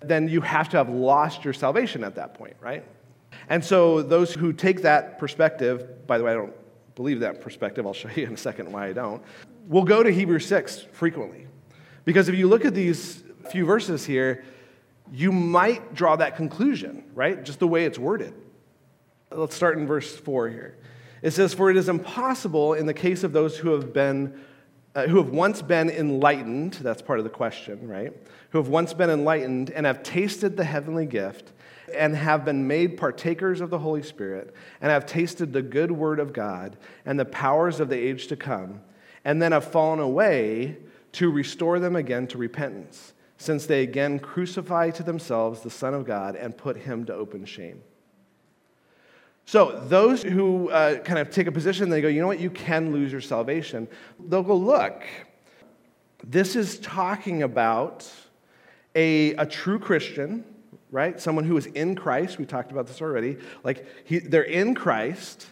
[0.00, 2.84] then you have to have lost your salvation at that point, right?
[3.48, 6.54] And so those who take that perspective, by the way, I don't
[6.94, 9.22] believe that perspective, I'll show you in a second why I don't,
[9.66, 11.46] We'll go to Hebrews 6 frequently.
[12.04, 14.44] Because if you look at these few verses here,
[15.10, 17.42] you might draw that conclusion, right?
[17.42, 18.34] Just the way it's worded.
[19.30, 20.76] Let's start in verse 4 here.
[21.22, 24.38] It says, For it is impossible in the case of those who have been
[24.94, 28.12] uh, who have once been enlightened, that's part of the question, right?
[28.50, 31.52] Who have once been enlightened and have tasted the heavenly gift
[31.92, 36.20] and have been made partakers of the Holy Spirit and have tasted the good word
[36.20, 38.80] of God and the powers of the age to come,
[39.24, 40.76] and then have fallen away
[41.12, 46.04] to restore them again to repentance, since they again crucify to themselves the Son of
[46.04, 47.82] God and put him to open shame.
[49.46, 52.50] So, those who uh, kind of take a position, they go, you know what, you
[52.50, 53.88] can lose your salvation.
[54.18, 55.04] They'll go, look,
[56.26, 58.10] this is talking about
[58.94, 60.44] a, a true Christian,
[60.94, 61.20] right?
[61.20, 62.38] Someone who is in Christ.
[62.38, 63.36] We talked about this already.
[63.64, 65.44] Like, he, they're in Christ,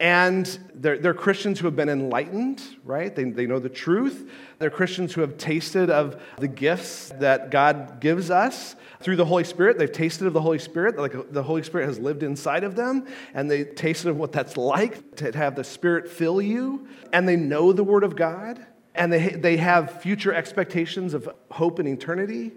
[0.00, 3.14] and they're, they're Christians who have been enlightened, right?
[3.14, 4.28] They, they know the truth.
[4.58, 9.44] They're Christians who have tasted of the gifts that God gives us through the Holy
[9.44, 9.78] Spirit.
[9.78, 13.06] They've tasted of the Holy Spirit, like the Holy Spirit has lived inside of them,
[13.34, 17.36] and they tasted of what that's like to have the Spirit fill you, and they
[17.36, 18.58] know the Word of God,
[18.96, 22.50] and they, they have future expectations of hope and eternity.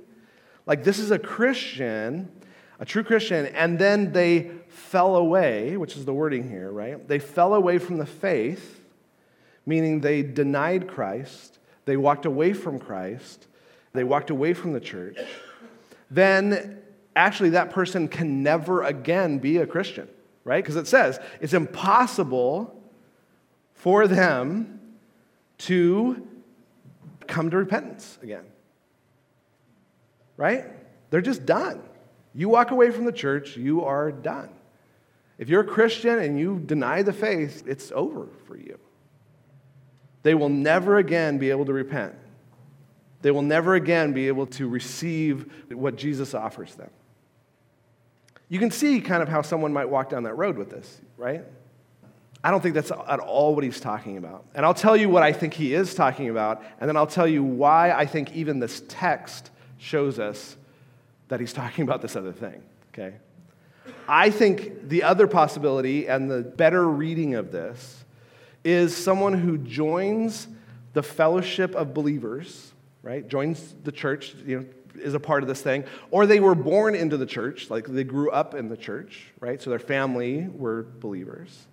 [0.71, 2.31] Like this is a Christian,
[2.79, 7.05] a true Christian, and then they fell away, which is the wording here, right?
[7.07, 8.79] They fell away from the faith,
[9.65, 13.47] meaning they denied Christ, they walked away from Christ,
[13.91, 15.17] they walked away from the church
[16.12, 16.77] then
[17.15, 20.07] actually that person can never again be a Christian,
[20.43, 20.63] right?
[20.63, 22.81] Because it says it's impossible
[23.73, 24.79] for them
[25.60, 26.27] to
[27.27, 28.43] come to repentance again,
[30.41, 30.65] right?
[31.12, 31.84] They're just done.
[32.34, 34.49] You walk away from the church, you are done.
[35.38, 38.80] If you're a Christian and you deny the faith, it's over for you.
[40.23, 42.15] They will never again be able to repent.
[43.21, 46.89] They will never again be able to receive what Jesus offers them.
[48.49, 51.43] You can see kind of how someone might walk down that road with this, right?
[52.43, 54.45] I don't think that's at all what he's talking about.
[54.56, 57.27] And I'll tell you what I think he is talking about, and then I'll tell
[57.27, 60.55] you why I think even this text shows us
[61.27, 62.61] that he's talking about this other thing,
[62.93, 63.15] okay?
[64.07, 68.05] I think the other possibility and the better reading of this
[68.63, 70.47] is someone who joins
[70.93, 72.71] the fellowship of believers
[73.03, 73.27] right?
[73.27, 74.65] Joins the church, you know,
[75.01, 75.85] is a part of this thing.
[76.11, 79.61] Or they were born into the church, like they grew up in the church, right?
[79.61, 81.67] So their family were believers.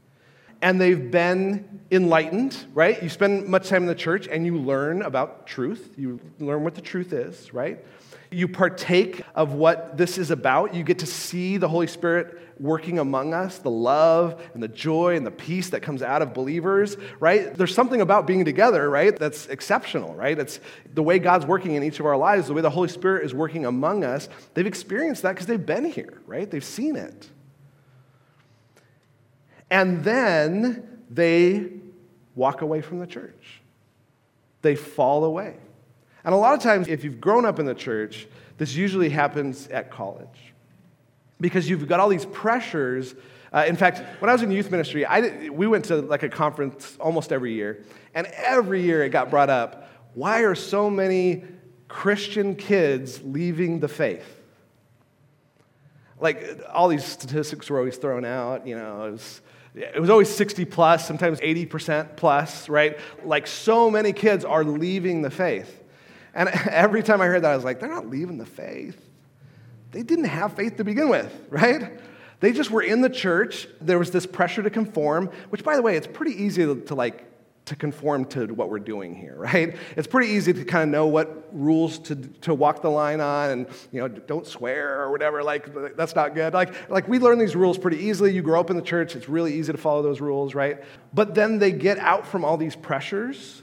[0.61, 3.01] And they've been enlightened, right?
[3.03, 5.95] You spend much time in the church and you learn about truth.
[5.97, 7.85] You learn what the truth is, right?
[8.31, 10.75] You partake of what this is about.
[10.75, 15.17] You get to see the Holy Spirit working among us, the love and the joy
[15.17, 17.55] and the peace that comes out of believers, right?
[17.55, 19.17] There's something about being together, right?
[19.17, 20.39] That's exceptional, right?
[20.39, 20.61] It's
[20.93, 23.33] the way God's working in each of our lives, the way the Holy Spirit is
[23.33, 24.29] working among us.
[24.55, 26.51] They've experienced that because they've been here, right?
[26.51, 27.29] They've seen it.
[29.71, 31.71] And then they
[32.35, 33.61] walk away from the church.
[34.63, 35.57] They fall away.
[36.25, 38.27] And a lot of times, if you've grown up in the church,
[38.59, 40.53] this usually happens at college
[41.41, 43.15] because you've got all these pressures.
[43.53, 45.07] Uh, in fact, when I was in youth ministry,
[45.51, 47.83] we went to like a conference almost every year,
[48.15, 51.45] and every year it got brought up why are so many
[51.87, 54.43] Christian kids leaving the faith?
[56.19, 59.41] Like all these statistics were always thrown out, you know, it was,
[59.79, 62.99] it was always 60 plus, sometimes 80% plus, right?
[63.25, 65.83] Like so many kids are leaving the faith.
[66.35, 69.01] And every time I heard that, I was like, they're not leaving the faith.
[69.93, 72.01] They didn't have faith to begin with, right?
[72.41, 73.69] They just were in the church.
[73.81, 76.95] There was this pressure to conform, which, by the way, it's pretty easy to, to
[76.95, 77.28] like
[77.69, 79.77] to conform to what we're doing here, right?
[79.97, 83.51] It's pretty easy to kind of know what rules to, to walk the line on
[83.51, 85.43] and, you know, don't swear or whatever.
[85.43, 86.55] Like, that's not good.
[86.55, 88.33] Like, like, we learn these rules pretty easily.
[88.33, 90.83] You grow up in the church, it's really easy to follow those rules, right?
[91.15, 93.63] But then they get out from all these pressures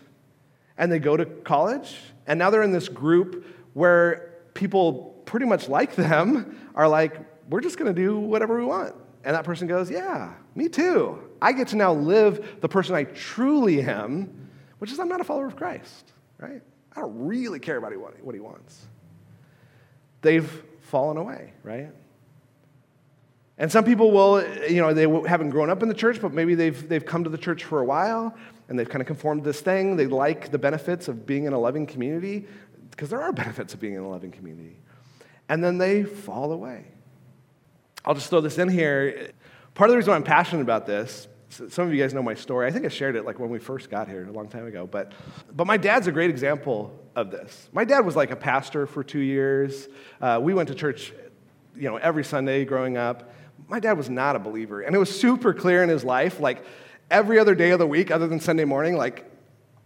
[0.78, 1.98] and they go to college
[2.28, 7.18] and now they're in this group where people pretty much like them are like,
[7.50, 8.96] we're just to do whatever we want.
[9.24, 11.20] And that person goes, yeah, me too.
[11.42, 14.50] I get to now live the person I truly am,
[14.80, 16.62] which is I'm not a follower of Christ, right?
[16.96, 17.94] I don't really care about
[18.24, 18.86] what he wants.
[20.22, 20.50] They've
[20.82, 21.92] fallen away, right?
[23.58, 26.56] And some people will, you know, they haven't grown up in the church, but maybe
[26.56, 28.36] they've, they've come to the church for a while
[28.68, 29.96] and they've kind of conformed to this thing.
[29.96, 32.48] They like the benefits of being in a loving community
[32.92, 34.78] because there are benefits of being in a loving community.
[35.48, 36.86] And then they fall away.
[38.04, 39.32] I'll just throw this in here.
[39.76, 42.34] Part of the reason why I'm passionate about this, some of you guys know my
[42.34, 42.68] story.
[42.68, 44.88] I think I shared it like when we first got here a long time ago.
[44.88, 45.14] But,
[45.56, 47.70] but my dad's a great example of this.
[47.72, 49.88] My dad was like a pastor for two years.
[50.20, 51.14] Uh, we went to church,
[51.76, 53.32] you know, every Sunday growing up
[53.68, 54.82] my dad was not a believer.
[54.82, 56.64] And it was super clear in his life, like
[57.10, 59.26] every other day of the week, other than Sunday morning, like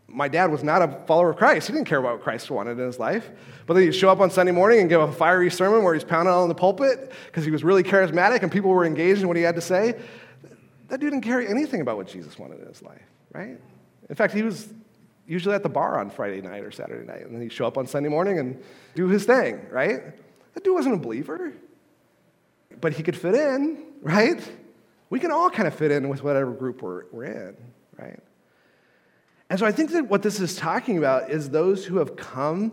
[0.09, 1.67] my dad was not a follower of Christ.
[1.67, 3.29] He didn't care about what Christ wanted in his life.
[3.65, 6.03] But then he'd show up on Sunday morning and give a fiery sermon where he's
[6.03, 9.37] pounding on the pulpit because he was really charismatic and people were engaged in what
[9.37, 9.99] he had to say.
[10.87, 13.01] That dude didn't care anything about what Jesus wanted in his life,
[13.31, 13.59] right?
[14.09, 14.73] In fact, he was
[15.27, 17.77] usually at the bar on Friday night or Saturday night, and then he'd show up
[17.77, 18.61] on Sunday morning and
[18.95, 20.01] do his thing, right?
[20.55, 21.53] That dude wasn't a believer
[22.81, 24.41] but he could fit in, right?
[25.09, 27.57] We can all kind of fit in with whatever group we're, we're in,
[27.97, 28.19] right?
[29.49, 32.71] And so I think that what this is talking about is those who have come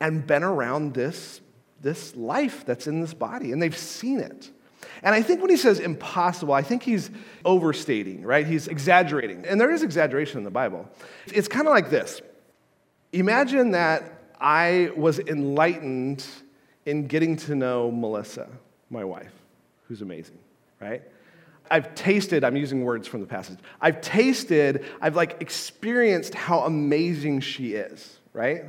[0.00, 1.40] and been around this,
[1.80, 4.50] this life that's in this body, and they've seen it.
[5.02, 7.10] And I think when he says impossible, I think he's
[7.44, 8.46] overstating, right?
[8.46, 9.44] He's exaggerating.
[9.46, 10.88] And there is exaggeration in the Bible.
[11.26, 12.20] It's kind of like this
[13.12, 16.24] Imagine that I was enlightened
[16.84, 18.48] in getting to know Melissa
[18.90, 19.32] my wife,
[19.88, 20.38] who's amazing,
[20.80, 21.02] right?
[21.70, 23.58] I've tasted, I'm using words from the passage.
[23.80, 28.64] I've tasted, I've like experienced how amazing she is, right?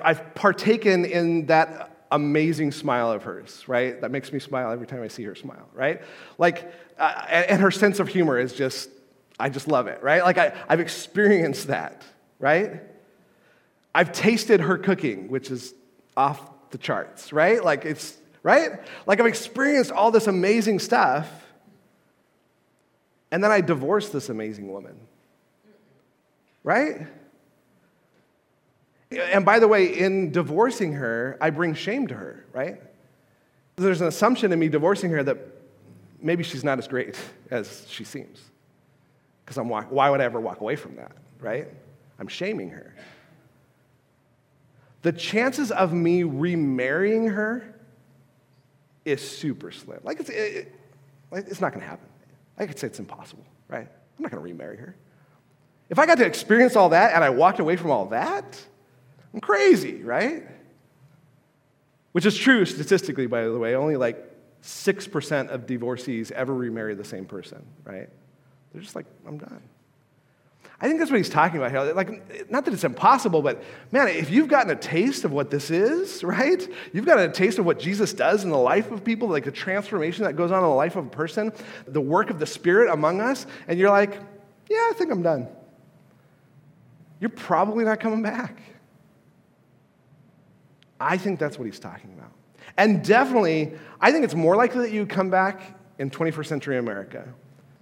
[0.00, 4.00] I've partaken in that amazing smile of hers, right?
[4.00, 6.02] That makes me smile every time I see her smile, right?
[6.38, 8.90] Like, uh, and her sense of humor is just,
[9.38, 10.22] I just love it, right?
[10.22, 12.02] Like, I, I've experienced that,
[12.38, 12.82] right?
[13.94, 15.74] I've tasted her cooking, which is
[16.16, 17.62] off the charts, right?
[17.62, 18.80] Like, it's right?
[19.06, 21.28] Like I've experienced all this amazing stuff,
[23.32, 24.94] and then I divorce this amazing woman,
[26.62, 27.06] right?
[29.10, 32.80] And by the way, in divorcing her, I bring shame to her, right?
[33.76, 35.38] There's an assumption in me divorcing her that
[36.20, 37.18] maybe she's not as great
[37.50, 38.42] as she seems.
[39.44, 41.68] Because I'm why would I ever walk away from that, right?
[42.18, 42.94] I'm shaming her.
[45.00, 47.74] The chances of me remarrying her
[49.06, 50.00] is super slim.
[50.04, 50.72] Like, it's, it,
[51.30, 52.06] like, it's not going to happen.
[52.58, 53.88] I could say it's impossible, right?
[53.88, 54.96] I'm not going to remarry her.
[55.88, 58.60] If I got to experience all that and I walked away from all that,
[59.34, 60.44] I'm crazy, right?
[62.12, 63.74] Which is true statistically, by the way.
[63.74, 64.32] Only like
[64.62, 68.08] 6% of divorcees ever remarry the same person, right?
[68.72, 69.62] They're just like, I'm done.
[70.82, 71.94] I think that's what he's talking about here.
[71.94, 73.62] Like, not that it's impossible, but
[73.92, 76.68] man, if you've gotten a taste of what this is, right?
[76.92, 79.52] You've gotten a taste of what Jesus does in the life of people, like the
[79.52, 81.52] transformation that goes on in the life of a person,
[81.86, 84.18] the work of the Spirit among us, and you're like,
[84.68, 85.46] yeah, I think I'm done.
[87.20, 88.60] You're probably not coming back.
[90.98, 92.32] I think that's what he's talking about.
[92.76, 97.28] And definitely, I think it's more likely that you come back in 21st century America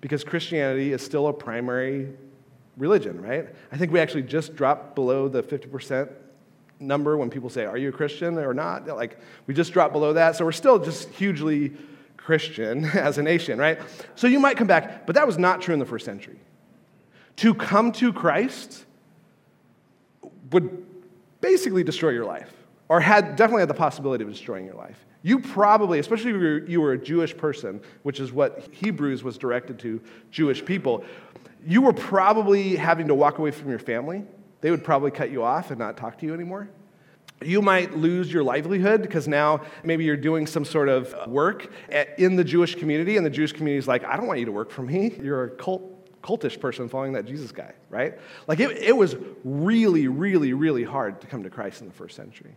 [0.03, 2.13] because Christianity is still a primary
[2.77, 3.49] religion, right?
[3.73, 6.11] I think we actually just dropped below the 50%
[6.81, 8.87] number when people say, Are you a Christian or not?
[8.87, 10.37] Like, we just dropped below that.
[10.37, 11.73] So we're still just hugely
[12.17, 13.81] Christian as a nation, right?
[14.15, 16.39] So you might come back, but that was not true in the first century.
[17.37, 18.85] To come to Christ
[20.51, 20.87] would
[21.41, 22.53] basically destroy your life,
[22.89, 25.07] or had definitely had the possibility of destroying your life.
[25.23, 29.79] You probably, especially if you were a Jewish person, which is what Hebrews was directed
[29.81, 30.01] to
[30.31, 31.05] Jewish people,
[31.67, 34.25] you were probably having to walk away from your family.
[34.61, 36.69] They would probably cut you off and not talk to you anymore.
[37.43, 41.73] You might lose your livelihood because now maybe you're doing some sort of work
[42.19, 44.53] in the Jewish community, and the Jewish community is like, I don't want you to
[44.53, 45.17] work for me.
[45.23, 48.19] You're a cult, cultish person following that Jesus guy, right?
[48.47, 52.15] Like it, it was really, really, really hard to come to Christ in the first
[52.15, 52.55] century.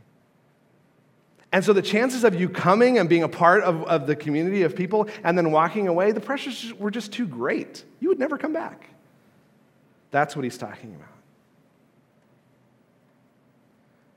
[1.53, 4.63] And so the chances of you coming and being a part of, of the community
[4.63, 7.85] of people and then walking away, the pressures were just too great.
[7.99, 8.89] You would never come back.
[10.13, 11.09] That's what he's talking about.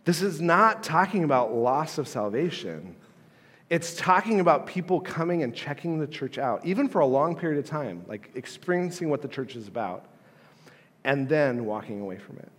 [0.05, 2.94] This is not talking about loss of salvation.
[3.70, 7.59] It's talking about people coming and checking the church out, even for a long period
[7.59, 10.05] of time, like experiencing what the church is about,
[11.03, 12.53] and then walking away from it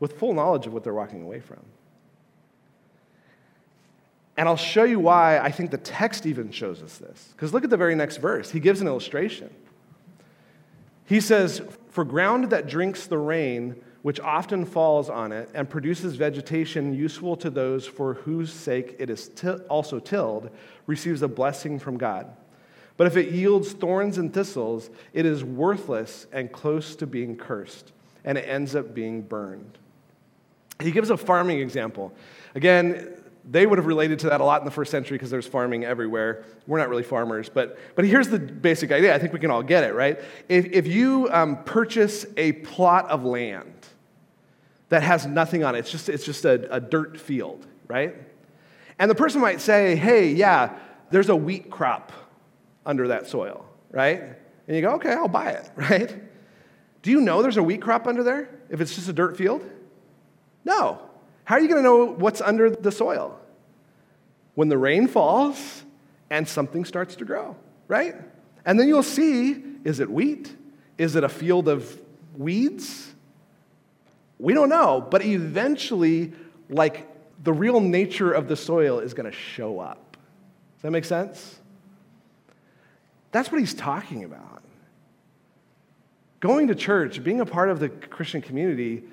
[0.00, 1.60] with full knowledge of what they're walking away from.
[4.38, 7.28] And I'll show you why I think the text even shows us this.
[7.32, 8.50] Because look at the very next verse.
[8.50, 9.50] He gives an illustration.
[11.04, 16.14] He says, For ground that drinks the rain which often falls on it and produces
[16.14, 19.30] vegetation useful to those for whose sake it is
[19.68, 20.50] also tilled,
[20.86, 22.26] receives a blessing from God.
[22.96, 27.92] But if it yields thorns and thistles, it is worthless and close to being cursed,
[28.24, 29.78] and it ends up being burned.
[30.80, 32.12] He gives a farming example.
[32.54, 33.14] Again,
[33.50, 35.84] they would have related to that a lot in the first century because there's farming
[35.84, 36.44] everywhere.
[36.66, 39.14] We're not really farmers, but, but here's the basic idea.
[39.14, 40.20] I think we can all get it, right?
[40.48, 43.72] If, if you um, purchase a plot of land
[44.90, 48.14] that has nothing on it, it's just, it's just a, a dirt field, right?
[48.98, 50.78] And the person might say, hey, yeah,
[51.10, 52.12] there's a wheat crop
[52.84, 54.22] under that soil, right?
[54.66, 56.14] And you go, okay, I'll buy it, right?
[57.00, 59.64] Do you know there's a wheat crop under there if it's just a dirt field?
[60.66, 61.07] No.
[61.48, 63.40] How are you going to know what's under the soil?
[64.54, 65.82] When the rain falls
[66.28, 68.16] and something starts to grow, right?
[68.66, 70.54] And then you'll see is it wheat?
[70.98, 71.98] Is it a field of
[72.36, 73.14] weeds?
[74.38, 76.34] We don't know, but eventually,
[76.68, 77.08] like
[77.42, 80.18] the real nature of the soil is going to show up.
[80.76, 81.60] Does that make sense?
[83.32, 84.62] That's what he's talking about.
[86.40, 89.04] Going to church, being a part of the Christian community,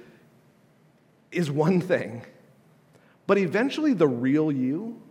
[1.35, 2.23] is one thing,
[3.27, 5.01] but eventually the real you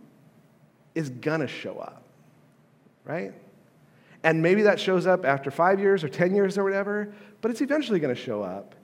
[0.93, 2.03] is gonna show up,
[3.03, 3.33] right?
[4.23, 7.61] And maybe that shows up after five years or 10 years or whatever, but it's
[7.61, 8.75] eventually gonna show up.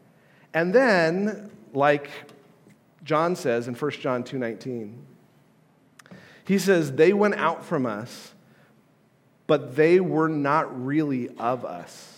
[0.53, 2.09] And then, like
[3.03, 4.93] John says in 1 John 2:19,
[6.45, 8.33] he says, They went out from us,
[9.47, 12.17] but they were not really of us.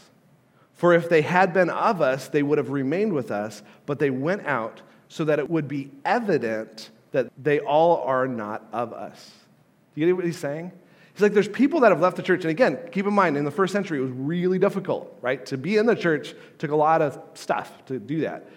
[0.73, 4.09] For if they had been of us, they would have remained with us, but they
[4.09, 4.81] went out
[5.13, 9.29] so that it would be evident that they all are not of us.
[9.93, 10.71] Do you get what he's saying?
[11.13, 12.41] He's like, there's people that have left the church.
[12.41, 15.45] And again, keep in mind, in the first century, it was really difficult, right?
[15.45, 18.49] To be in the church took a lot of stuff to do that.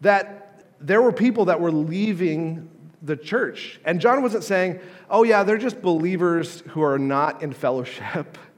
[0.00, 2.68] That there were people that were leaving
[3.00, 3.78] the church.
[3.84, 8.36] And John wasn't saying, oh, yeah, they're just believers who are not in fellowship.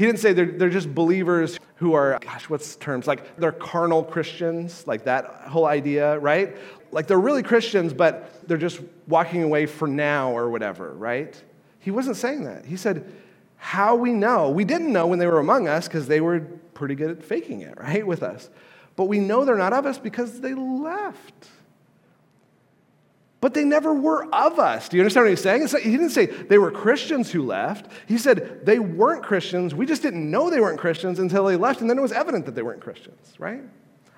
[0.00, 3.06] He didn't say they're, they're just believers who are, gosh, what's terms?
[3.06, 6.56] Like they're carnal Christians, like that whole idea, right?
[6.92, 11.40] Like they're really Christians, but they're just walking away for now or whatever, right?
[11.78, 12.64] He wasn't saying that.
[12.64, 13.10] He said,
[13.56, 14.50] how we know.
[14.50, 16.40] We didn't know when they were among us because they were
[16.74, 18.50] pretty good at faking it, right, with us.
[18.96, 21.48] But we know they're not of us because they left
[23.40, 24.88] but they never were of us.
[24.88, 25.66] Do you understand what he's saying?
[25.82, 27.90] he didn't say they were Christians who left.
[28.06, 29.74] He said they weren't Christians.
[29.74, 32.44] We just didn't know they weren't Christians until they left, and then it was evident
[32.46, 33.62] that they weren't Christians, right?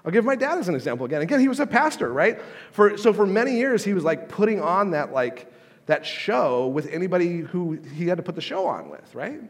[0.05, 1.23] I'll give my dad as an example again.
[1.23, 2.41] Again, he was a pastor, right?
[2.73, 5.53] For, so for many years, he was like putting on that like
[5.87, 9.41] that show with anybody who he had to put the show on with, right?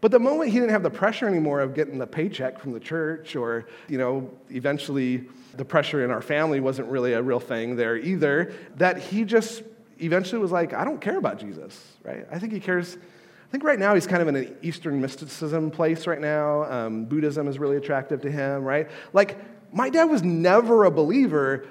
[0.00, 2.80] But the moment he didn't have the pressure anymore of getting the paycheck from the
[2.80, 7.76] church, or you know, eventually the pressure in our family wasn't really a real thing
[7.76, 9.62] there either, that he just
[9.98, 12.26] eventually was like, I don't care about Jesus, right?
[12.30, 12.96] I think he cares.
[12.96, 16.64] I think right now he's kind of in an Eastern mysticism place right now.
[16.64, 18.88] Um, Buddhism is really attractive to him, right?
[19.12, 19.38] Like,
[19.72, 21.66] my dad was never a believer,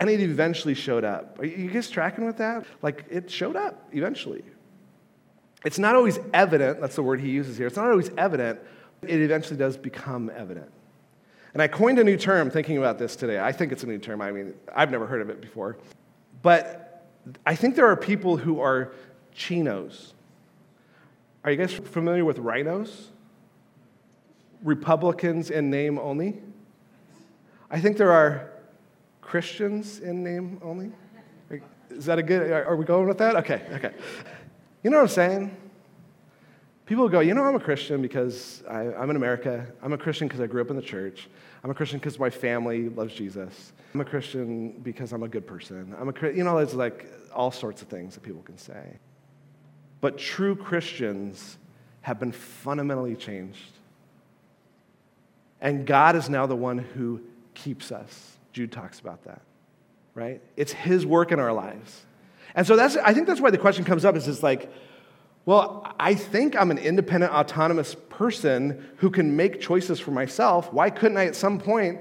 [0.00, 1.38] and it eventually showed up.
[1.38, 2.64] Are you guys tracking with that?
[2.80, 4.42] Like, it showed up eventually.
[5.64, 7.66] It's not always evident, that's the word he uses here.
[7.66, 8.58] It's not always evident,
[9.02, 10.70] it eventually does become evident.
[11.52, 13.38] And I coined a new term thinking about this today.
[13.38, 14.22] I think it's a new term.
[14.22, 15.76] I mean, I've never heard of it before.
[16.40, 17.06] But
[17.44, 18.92] I think there are people who are
[19.34, 20.14] chinos.
[21.44, 23.10] Are you guys familiar with rhinos?
[24.62, 26.40] Republicans in name only?
[27.72, 28.50] I think there are
[29.22, 30.92] Christians in name only.
[31.88, 33.34] Is that a good, are we going with that?
[33.36, 33.92] Okay, okay.
[34.82, 35.56] You know what I'm saying?
[36.84, 39.66] People go, you know, I'm a Christian because I, am in America.
[39.82, 41.28] I'm a Christian because I grew up in the church.
[41.64, 43.72] I'm a Christian because my family loves Jesus.
[43.94, 45.94] I'm a Christian because I'm a good person.
[45.98, 48.98] I'm a, you know, there's like all sorts of things that people can say.
[50.02, 51.56] But true Christians
[52.02, 53.70] have been fundamentally changed.
[55.60, 57.22] And God is now the one who
[57.54, 58.36] keeps us.
[58.52, 59.42] Jude talks about that,
[60.14, 60.40] right?
[60.56, 62.02] It's His work in our lives.
[62.54, 64.70] And so that's, I think that's why the question comes up is it's like,
[65.44, 70.72] well, I think I'm an independent, autonomous person who can make choices for myself.
[70.72, 72.00] Why couldn't I at some point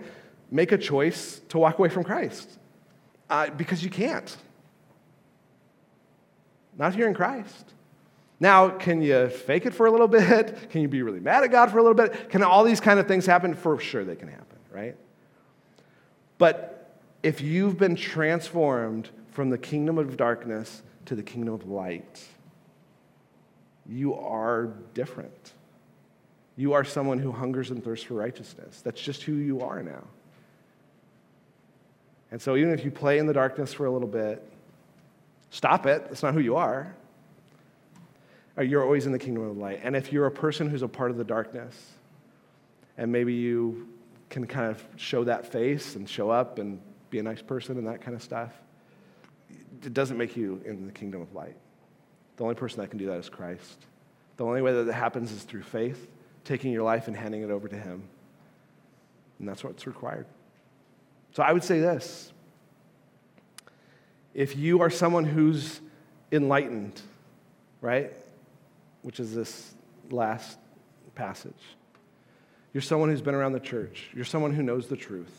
[0.52, 2.60] make a choice to walk away from Christ?
[3.30, 4.36] Uh, because you can't.
[6.78, 7.74] Not you're in Christ.
[8.40, 10.70] Now, can you fake it for a little bit?
[10.70, 12.30] Can you be really mad at God for a little bit?
[12.30, 13.56] Can all these kind of things happen?
[13.56, 14.96] For sure, they can happen, right?
[16.42, 16.90] But
[17.22, 22.20] if you've been transformed from the kingdom of darkness to the kingdom of light,
[23.88, 25.54] you are different.
[26.58, 28.82] You are someone who hungers and thirsts for righteousness.
[28.82, 30.04] That's just who you are now.
[32.32, 34.44] And so, even if you play in the darkness for a little bit,
[35.52, 36.06] stop it.
[36.06, 36.92] That's not who you are.
[38.58, 39.82] Uh, you're always in the kingdom of light.
[39.84, 41.76] And if you're a person who's a part of the darkness,
[42.98, 43.88] and maybe you
[44.32, 46.80] can kind of show that face and show up and
[47.12, 48.52] be a nice person and that kind of stuff,
[49.84, 51.56] it doesn't make you in the kingdom of light.
[52.38, 53.86] The only person that can do that is Christ.
[54.38, 56.10] The only way that it happens is through faith,
[56.46, 58.04] taking your life and handing it over to Him.
[59.38, 60.26] And that's what's required.
[61.34, 62.32] So I would say this
[64.34, 65.82] if you are someone who's
[66.32, 67.02] enlightened,
[67.82, 68.14] right,
[69.02, 69.74] which is this
[70.10, 70.58] last
[71.16, 71.54] passage,
[72.74, 75.34] you're someone who's been around the church, you're someone who knows the truth,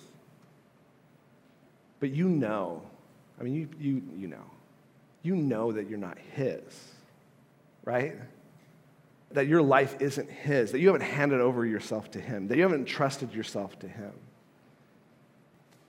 [2.01, 2.83] but you know,
[3.41, 4.45] I mean, you, you, you know,
[5.23, 6.63] you know that you're not His,
[7.85, 8.17] right?
[9.31, 12.63] That your life isn't His, that you haven't handed over yourself to Him, that you
[12.63, 14.13] haven't trusted yourself to Him.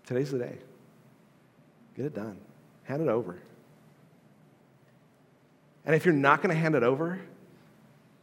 [0.05, 0.57] Today's the day.
[1.95, 2.37] Get it done.
[2.83, 3.39] Hand it over.
[5.85, 7.19] And if you're not going to hand it over,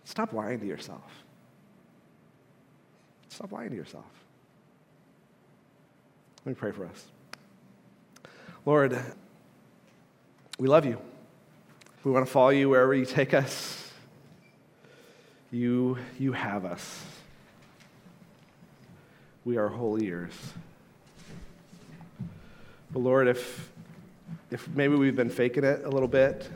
[0.04, 1.10] stop lying to yourself.
[3.40, 4.04] Stop lying to yourself.
[6.44, 7.06] Let me pray for us.
[8.66, 9.02] Lord,
[10.58, 10.98] we love you.
[12.04, 13.90] We want to follow you wherever you take us.
[15.50, 17.02] You, you have us.
[19.46, 20.34] We are whole ears.
[22.90, 23.70] But Lord, if,
[24.50, 26.46] if maybe we've been faking it a little bit,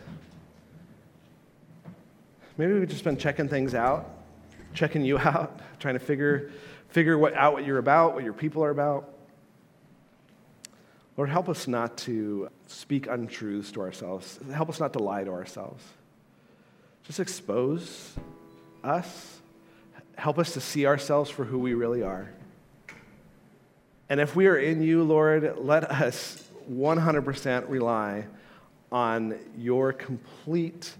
[2.58, 4.06] maybe we've just been checking things out,
[4.74, 6.50] checking you out, trying to figure,
[6.94, 9.12] figure what, out what you're about, what your people are about.
[11.16, 14.38] Lord, help us not to speak untruths to ourselves.
[14.52, 15.82] Help us not to lie to ourselves.
[17.02, 18.14] Just expose
[18.84, 19.40] us.
[20.14, 22.30] Help us to see ourselves for who we really are.
[24.08, 28.24] And if we are in you, Lord, let us 100% rely
[28.92, 30.94] on your complete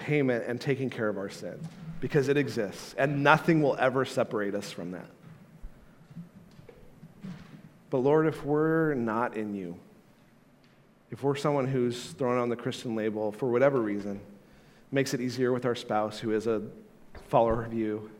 [0.00, 1.58] payment and taking care of our sin
[2.00, 5.06] because it exists and nothing will ever separate us from that.
[7.90, 9.76] But Lord, if we're not in you,
[11.10, 14.20] if we're someone who's thrown on the Christian label for whatever reason,
[14.92, 16.62] makes it easier with our spouse who is a
[17.28, 18.10] follower of you,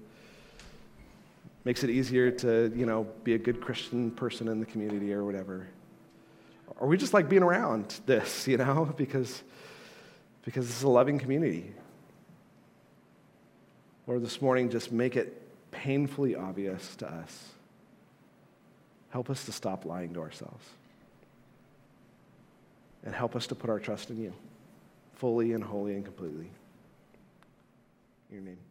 [1.64, 5.24] makes it easier to, you know, be a good Christian person in the community or
[5.24, 5.68] whatever.
[6.78, 9.42] Or we just like being around this, you know, because,
[10.44, 11.72] because this is a loving community.
[14.06, 17.48] Lord, this morning, just make it painfully obvious to us.
[19.10, 20.64] Help us to stop lying to ourselves.
[23.04, 24.32] And help us to put our trust in you
[25.14, 26.50] fully and wholly and completely.
[28.30, 28.69] In your name.